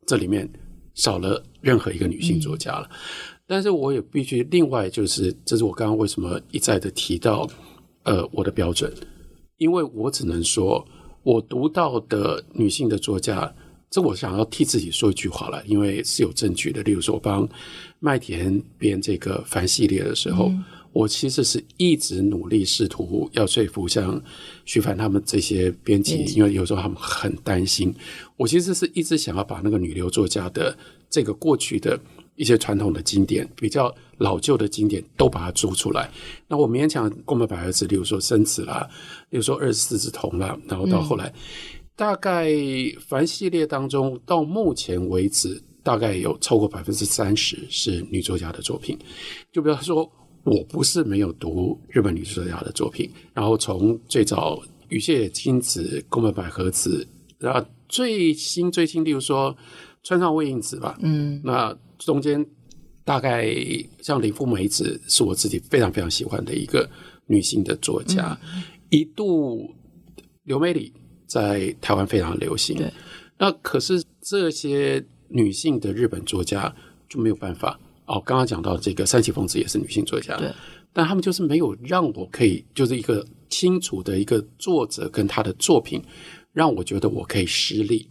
[0.05, 0.49] 这里面
[0.95, 2.89] 少了任何一个女性作家了。
[3.45, 7.49] 但是我也必须另外就是，这是我刚刚为什么一再的提到。
[8.07, 8.89] 呃，我的标准，
[9.57, 10.87] 因为我只能说，
[11.23, 13.53] 我读到的女性的作家，
[13.89, 16.81] 这我想要替自己说一句话了，因为是有证据的。
[16.83, 17.45] 例如说，我帮
[17.99, 24.23] 麦田编这个凡系列的时候，嗯、我其实是一直努力试图要说服像
[24.63, 27.93] 徐帆他们这些编辑，嗯、因为有时候他们很担心。
[28.37, 30.73] 我其实是一直想要把那个女流作家的
[31.09, 31.99] 这个过去的。
[32.37, 36.09] 一些传统的经典，比较老旧的经典，都把它租出来。
[36.47, 38.87] 那我勉强宫本百合子，例如说生子啦，
[39.31, 41.33] 例如说二十四只童啦，然后到后来，嗯、
[41.95, 42.47] 大概
[42.99, 48.95] 凡系列当中，到目前为止，大概有超过百分之三十是女作家的作品。
[49.51, 50.07] 就比方说，
[50.43, 57.07] 我不是没有读日本女作家的作品，然后从最早羽谢金子、宫本百合子，
[57.39, 59.57] 然后最新最新，例如说
[60.03, 61.75] 川上未映子吧，嗯，那。
[61.97, 62.45] 中间
[63.03, 63.47] 大概
[64.01, 66.89] 像林富美子是我自己非常非常喜欢的一个
[67.25, 69.73] 女性的作家，嗯、一度
[70.43, 70.93] 柳美里
[71.25, 72.77] 在台湾非常流行。
[73.37, 76.73] 那可是这些女性的日本作家
[77.07, 78.21] 就没有办法哦。
[78.25, 80.51] 刚刚讲到这个三崎丰子也是女性作家，对，
[80.91, 86.03] 但他们就是没有让我可以就是一个清楚的一个作者跟他的作品，
[86.51, 88.07] 让我觉得我可以施力。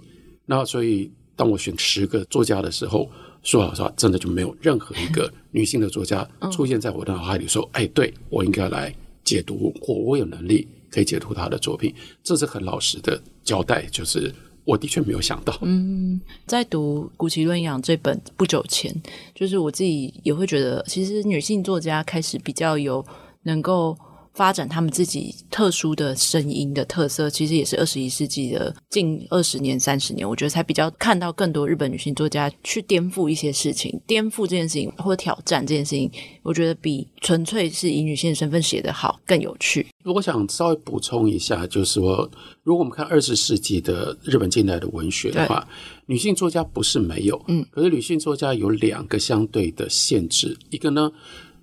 [0.47, 3.11] 那所以当我选十个作家的时候。
[3.47, 8.93] 说老实话，真的就没有任何一个女性的作家出现在我的脑海里，说：“哎，对，我应该来
[9.23, 11.95] 解读，或我有能力可以解读她的作品。”
[12.25, 14.35] 这是很老实的交代，就是
[14.65, 15.57] 我的确没有想到。
[15.63, 18.93] 嗯，在读古奇润养这本不久前，
[19.33, 23.07] 就是我自己也会觉得，其实女性作家开始比较有
[23.45, 23.97] 能够。
[24.37, 36.11] 发展他们自己特殊的声音的特色，其实也是二十一世纪的近二十年、三十年，我觉得才比较看到更多日本女性作家去颠覆一些事情，颠覆这件事情或挑战这件事情，
[36.43, 39.87] 我觉得比纯粹是以女性的身份写得好更有趣。
[40.05, 42.31] 我想稍微补充一下，就是说，
[42.63, 45.67] 如果我们看二十世纪的日本近代的文学的话，
[46.05, 51.11] 女性作家不是没有，嗯，可是女性作家有两个相对的限制，一个呢，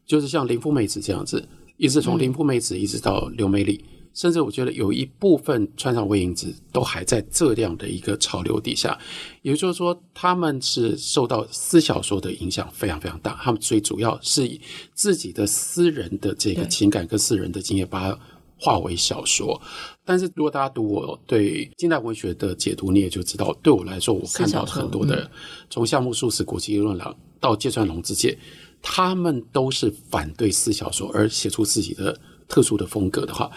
[0.08, 1.48] 就是像林富美子这样子。
[1.78, 8.98] 一直从林富妹子一直到刘美丽，嗯、甚至我觉得有一部分川上未映子都还在这样的一个潮流底下，
[9.42, 13.38] 也就是说，他们是受到私小说的影响非常非常大。
[13.42, 14.62] 他们最主要是以
[14.94, 18.20] 自己的私人的这个情感跟私人的经验把它
[18.58, 19.60] 化为小说。
[20.06, 25.30] 但是如果大家读我对近代文学的解读，你也就知道，对我来说，我看到很多的
[25.70, 28.38] 从夏目漱石、谷崎润郎到芥川龙之介。
[28.84, 32.16] 他们都是反对四小说而写出自己的
[32.48, 33.50] 特殊的风格的话，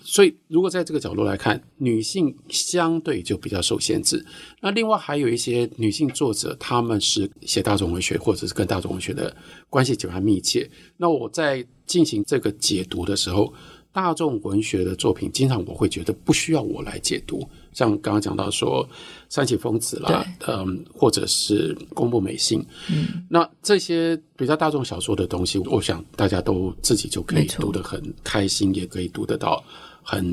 [0.00, 4.24] 所以如果在这个角度来看，女性相对就比较受限制。
[4.60, 9.34] 那另外还有一些女性作者，他们是写大众文学或者是跟大众文学的
[9.70, 10.70] 关系比较密切。
[10.98, 13.52] 那我在进行这个解读的时候，
[13.94, 17.48] 大众文学的作品，经常我会觉得不需要我来解读。
[17.72, 18.86] 像刚刚讲到说
[19.28, 22.58] 山崎丰子啦，嗯，或者是宫部美幸，
[22.90, 29.62] 嗯，那这些比较大众小说的东西，我想大家都自己就可以读得很开心，也可以读得到
[30.02, 30.24] 很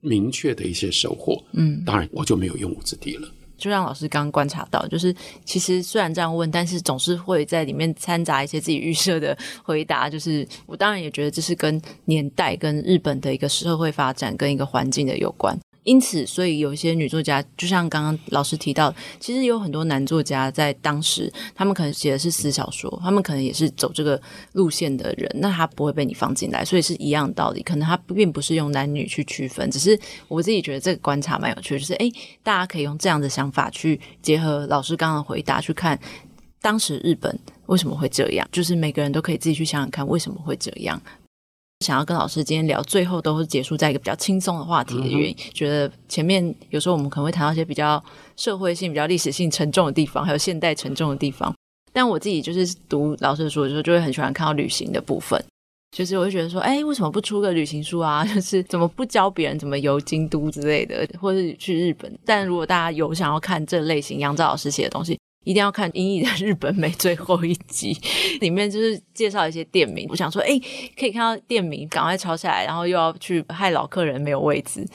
[0.00, 1.38] 明确的一些收获。
[1.52, 3.28] 嗯，当然我就没有用武之地了。
[3.62, 10.10] 就让老师刚刚观察到，就是其实虽然这样问，但是总是会在里面掺杂一些自己预设的回答。
[10.10, 15.56] 就是我当然也觉得这是跟年代、跟日本的一个社会发展、跟一个环境的有关。
[15.84, 24.20] 因此，所以有一些女作家，就像刚刚老师提到，其实有很多男作家在当时，他们可能写的是私小说，他们可能也是走这个
[24.52, 27.62] 路线的人，那他不会被你放进来，所以是一样的道理。
[27.62, 32.12] 可能他并不是用男女去区分，只是我自己觉得这个观察蛮有趣的，就是诶，
[32.42, 35.98] 大家可以用这样的想法去结合老师刚刚的回答去看
[36.60, 41.02] 当时日本为什么会这样，就是每个人都可以自己去想想看为什么会这样。
[41.82, 48.02] 想要跟老师今天聊，最后都是结束在一个比较轻松的话题的原因，嗯、觉得前面有时候我们可能会谈到一些比较
[48.36, 51.52] 社会性、比较历史性沉重的地方，还有现代沉重的地方。
[51.92, 55.38] 但我自己就是读老师的书的时候，就会很喜欢看到旅行的部分，
[55.94, 58.24] 就是我会觉得说，哎，为什么不出个旅行书啊？
[58.32, 62.18] 就是怎么不教别人怎么游京都之类的，或是去日本？
[62.24, 65.18] 但如果大家有想要看这类型杨照老师写的东西。
[65.44, 67.96] 一定要看《英译的日本美》最后一集，
[68.40, 70.06] 里面就是介绍一些店名。
[70.10, 70.60] 我想说，哎，
[70.96, 74.86] 可以看到店名，赶快抄下来，然后又要去害老客人没有位置。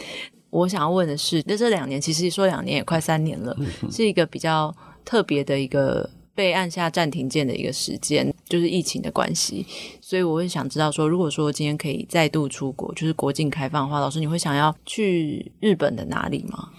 [0.50, 3.56] 我想要问的是，那这两年其实说两年也快三年了，
[3.92, 4.74] 是一个比较
[5.04, 9.66] 特别的一个被按下暂停键的一个时间，就是疫情的关系。
[10.00, 16.70] 所以我会想知道说，如果说今天可以再度出国，就是国境开放的话，老师你会想要去日本的哪里吗？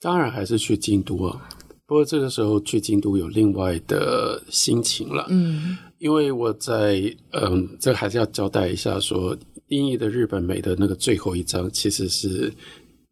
[0.00, 1.48] 当然还是去京都啊。
[1.90, 12.54] 不过这个时候去京都有另外的心情了，嗯，因为我在嗯，这还是要交代一下说，说英译的日本美的那个最后一章其实是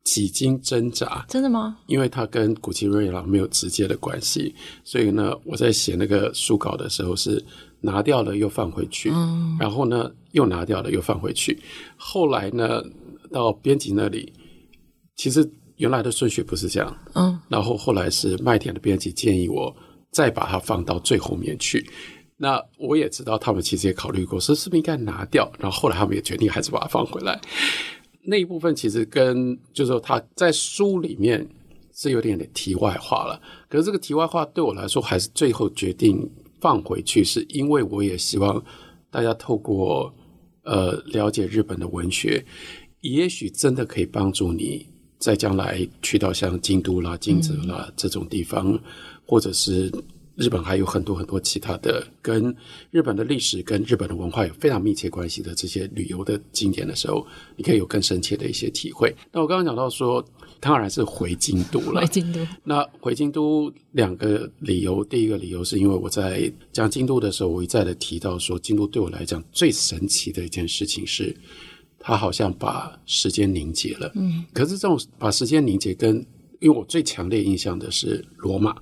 [0.04, 1.76] 几经挣扎，真的吗？
[1.88, 4.54] 因为它跟谷崎润一郎没有直接的关系，
[4.84, 7.44] 所以呢，我在写那个书稿的时候是
[7.80, 11.58] 拿掉了又放回去，嗯，然后呢又拿掉了又放回去，
[11.96, 12.80] 后来呢
[13.32, 14.32] 到编辑那里，
[15.16, 15.50] 其实。
[15.78, 19.74] 原来的顺序不是这样，嗯，然后后来是麦田的编辑建议我
[20.10, 21.84] 再把它放到最后面去。
[22.36, 25.50] 那我也知道他们其实也考虑过，说是不是应该拿掉。
[25.58, 27.40] 然后后来他们也决定还是把它放回来。
[28.22, 31.44] 那一部分其实跟就是说他在书里面
[31.92, 33.40] 是有点点题外话了。
[33.68, 38.62] 可是这个题外话对我来说还是最后决定放回去，是因为我也希望
[39.10, 40.14] 大家透过
[40.62, 42.44] 呃了解日本的文学，
[43.00, 44.86] 也许真的可以帮助你。
[45.18, 48.80] 在将来去到像京都啦、金泽啦这种地方，嗯、
[49.26, 49.92] 或者是
[50.36, 52.54] 日本还有很多很多其他的跟
[52.92, 59.12] 日本的历史、跟日本的文化有非常密切关系的这些旅游的景点的时候，你可以有更深切的一些体会。
[59.32, 60.24] 那我刚刚讲到说，
[60.60, 62.00] 当然是回京都了。
[62.02, 62.46] 回京都。
[62.62, 71.34] 那回京都两个理由，第一个理由是因为我在讲京都的时候，我一再的提到说，京都对我来讲最神奇的一件事情是。
[72.08, 76.16] 他好像把时间凝结了，嗯，可是这种把时间凝结跟，
[76.58, 78.72] 因为我最强烈印象的是罗马，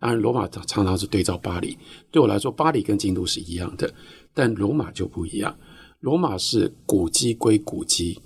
[0.00, 1.78] 当然罗马常常是对照巴黎，
[2.10, 3.88] 对我来说巴黎跟京都是一样的，
[4.34, 5.56] 但罗马就不一样，
[6.00, 8.18] 罗马是古迹归古迹，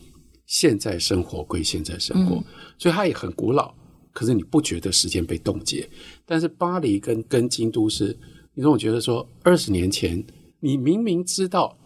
[0.46, 2.42] 现在生活归现在生活，
[2.78, 3.74] 所以它也很古老，
[4.10, 5.86] 可是你不觉得时间被冻结，
[6.24, 8.18] 但是巴黎跟跟京都是，
[8.54, 10.24] 你总觉得说二十年前
[10.60, 11.76] 你明明知道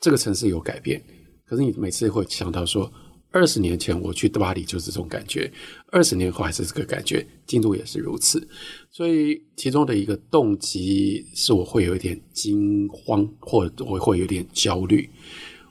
[0.00, 1.00] 这个城市有改变。
[1.46, 2.92] 可是你每次会想到说，
[3.30, 5.50] 二十年前我去巴黎就是这种感觉，
[5.92, 8.46] 二十年后还是这个感觉，京都也是如此。
[8.90, 15.08] 所以其中的一个动机是我会有一点惊慌，或者我会有点焦虑。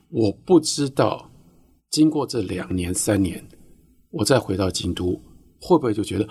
[0.09, 1.29] 我不知道
[1.89, 3.45] 经过这两年三年，
[4.11, 5.21] 我再回到京都，
[5.59, 6.25] 会不会就觉得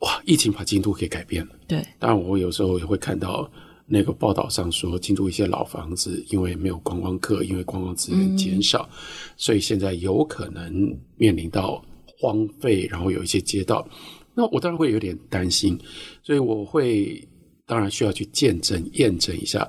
[0.00, 1.52] 哇，疫情把京都给改变了？
[1.66, 3.50] 对，当然我有时候也会看到。
[3.92, 8.96] 那个报道上说，京都一些老房子因为没有观光客，因为观光资源减少，嗯、
[9.36, 13.84] 所以现在有可能面临到荒废，然后有一些街道。
[14.32, 15.76] 那我当然会有点担心，
[16.22, 17.26] 所以我会
[17.66, 19.68] 当然需要去见证验证一下。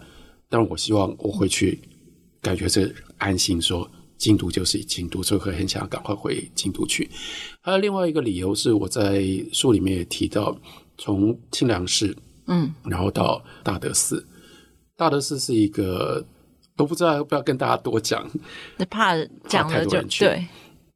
[0.49, 1.79] 当然，我希望我会去
[2.41, 7.09] 感觉这安心说，说京都就是京都，所以会很想赶快回京都去。
[7.59, 10.55] 还有另外一个理由是，我在书里面也提到，
[10.99, 12.15] 从清凉寺。
[12.47, 14.25] 嗯，然后到大德寺，
[14.95, 16.25] 大德寺是一个
[16.75, 18.29] 都不知道要不要跟大家多讲，
[18.89, 19.15] 怕
[19.47, 20.47] 讲了就对。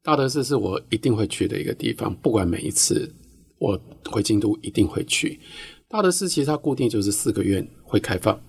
[0.04, 3.12] 大德寺是我一定会去的一个地方，不管每一次
[3.58, 3.80] 我
[4.12, 5.39] 回京都一定会去。
[5.88, 8.39] 大德寺其实它固定就是四个月会开放，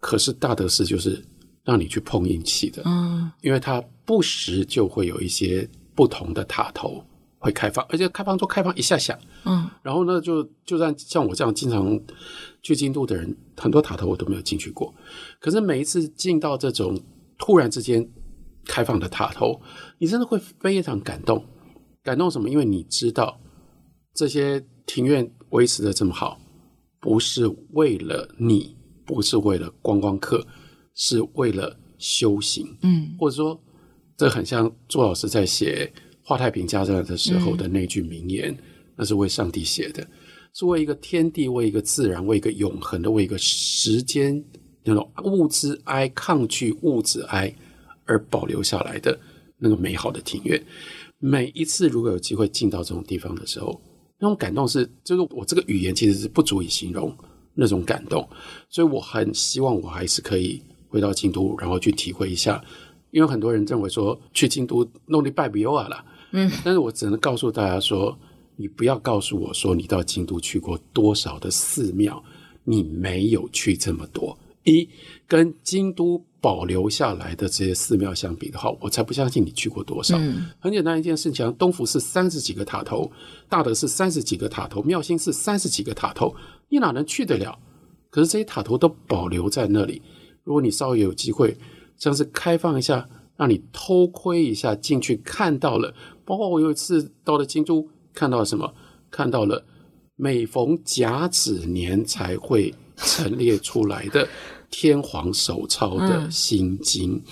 [0.00, 1.22] 可是大德寺就是
[1.64, 7.04] 让你去碰运气的，嗯，因为它不时就会有一些不同的塔头。
[7.40, 11.98] 会开放，而且开放都开放一下下，嗯，然后呢，就就算像我这样经常
[12.62, 14.92] 去京都的人，很多塔头我都没有进去过。
[15.40, 17.00] 可是每一次进到这种
[17.38, 18.04] 突然之间
[18.66, 19.60] 开放的塔头，
[19.98, 21.44] 你真的会非常感动。
[22.02, 22.50] 感动什么？
[22.50, 23.38] 因为你知道
[24.14, 26.40] 这些庭院维持的这么好，
[27.00, 28.76] 不是为了你，
[29.06, 30.44] 不是为了观光客，
[30.94, 32.66] 是为了修行。
[32.82, 33.60] 嗯，或者说，
[34.16, 35.92] 这很像朱老师在写。
[36.28, 38.58] 《华太平家在的时候的那句名言，嗯、
[38.96, 40.06] 那是为上帝写的，
[40.52, 44.44] 是为一个天地、为一个自然、为一个永恒的、为一个时间
[44.84, 47.50] 那种物质哀抗拒物质哀
[48.04, 49.18] 而保留下来的
[49.56, 50.62] 那个美好的庭院。
[51.18, 53.80] 每一次如果有机会进到这种地方的时候，
[54.18, 57.16] 那种感动是，就是我这个语言其实是不足以形容
[57.54, 58.28] 那种感动，
[58.68, 62.62] 所以我很希望我还是可以回到京都，然后去体会一下。
[63.10, 68.18] 因为很多人认为说去京都弄的拜比欧啊啦，嗯，但是我只能告诉大家说，
[68.56, 72.22] 你不要告诉我说你到京都去过多少的寺庙，
[72.64, 74.36] 你没有去这么多。
[74.64, 74.86] 一
[75.26, 80.18] 跟京都保留下来的这些寺庙相比的话，我才不相信你去过多少。
[80.18, 83.10] 嗯、很简单一件事情，东福寺三十几个塔头，
[83.48, 86.34] 大德寺三十几个塔头，妙心寺三十几个塔头，
[86.68, 87.58] 你哪能去得了？
[88.10, 90.02] 可是这些塔头都保留在那里。
[90.44, 91.56] 如果你稍微有机会，
[91.96, 95.94] 像是开放一下，让你偷窥一下进去，看到了。
[96.28, 98.70] 包括我有一次到了京都，看到了什么？
[99.10, 99.64] 看到了
[100.14, 104.28] 每逢甲子年才会陈列出来的。
[104.70, 107.22] 天皇手抄的心经，嗯、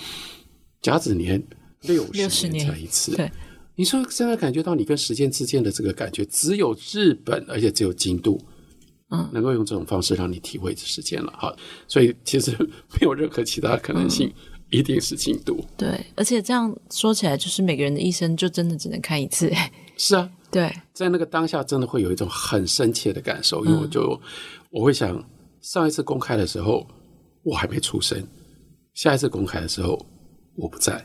[0.80, 1.47] 甲子年
[1.82, 3.14] 六十年才一次。
[3.14, 3.30] 对，
[3.74, 8.40] 你说现在感觉到你跟时间之间的这个感觉，只有日本，而且只有京都，
[9.11, 11.30] 嗯，能够用这种方式让你体会时间了。
[11.36, 11.55] 好，
[11.86, 15.59] 所以其实没有任何其他可能性，嗯、一定是京都。
[15.77, 19.53] 对，而且这样说起来，就是每个人的一生就真的只能看一次。
[19.97, 24.29] 是啊，对，在那个当下，真的会有一种很深切的感受，因为我就、嗯、
[24.71, 25.25] 我会想，
[25.61, 26.87] 上一次公开的时候。
[27.49, 28.21] 我还没出生，
[28.93, 30.05] 下一次公开的时候
[30.57, 31.01] 我不在，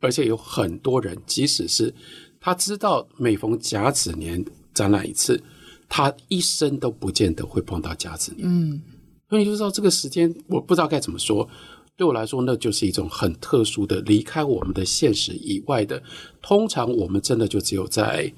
[0.00, 1.94] 而且有很多人，即使是
[2.40, 4.44] 他知道每逢甲子年
[4.74, 5.40] 展览一次，
[5.88, 8.42] 他一生都不见得会碰到甲子年。
[8.44, 8.82] 嗯，
[9.28, 11.48] 所以你就知道这个时间，我不知道该怎么说。
[11.96, 16.02] 对我来说，那就是一种很特殊的离开我们的现实以外的。
[16.42, 18.32] 通常我们真的就只有在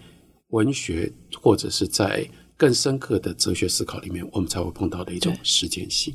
[0.48, 6.14] 文学或者是在更深刻的哲学思考里面，我们才会碰到的一种时间性。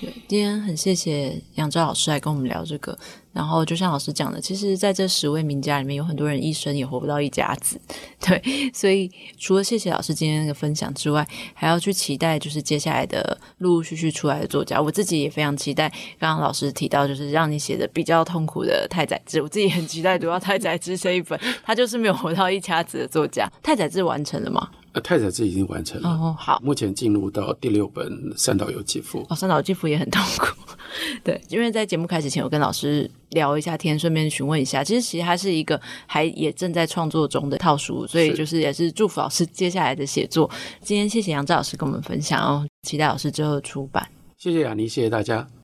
[0.00, 2.98] 对，今天很谢谢杨照老师来跟我们聊这个。
[3.32, 7.80] 然后就像老师讲的，其实在这十位名家里面，有很多人一生也活不到一家子。
[8.20, 14.80] 对，所以除了谢谢老师今天那个分享之外，还要去期待就是接下来的陆陆续续出来的作家。
[14.80, 15.88] 我自己也非常期待。
[16.18, 21.38] 刚刚老师提到，就是让你写的比较痛苦的太宰治，我自己很期待读到太宰治这一本。
[21.64, 23.50] 他就是没有活到一家子的作家。
[23.62, 24.68] 太宰治完成了吗？
[24.92, 26.08] 呃，太宰治已经完成了。
[26.08, 29.20] 哦，好，目前进入到第六本《三岛由纪夫》。
[29.22, 30.46] 哦，《三岛由纪夫》也很痛苦。
[31.22, 40.50] 对，因为在节目开始前，我跟老师聊一下天，顺便询问一下，其实其实它是一个还也正在创作中的套书，所以就是也是祝福老师接下来的写作。
[40.80, 44.06] 今天谢谢杨照老师跟我们分享哦，期待老师之后的出版。
[44.38, 45.50] 谢谢雅妮，谢谢大家。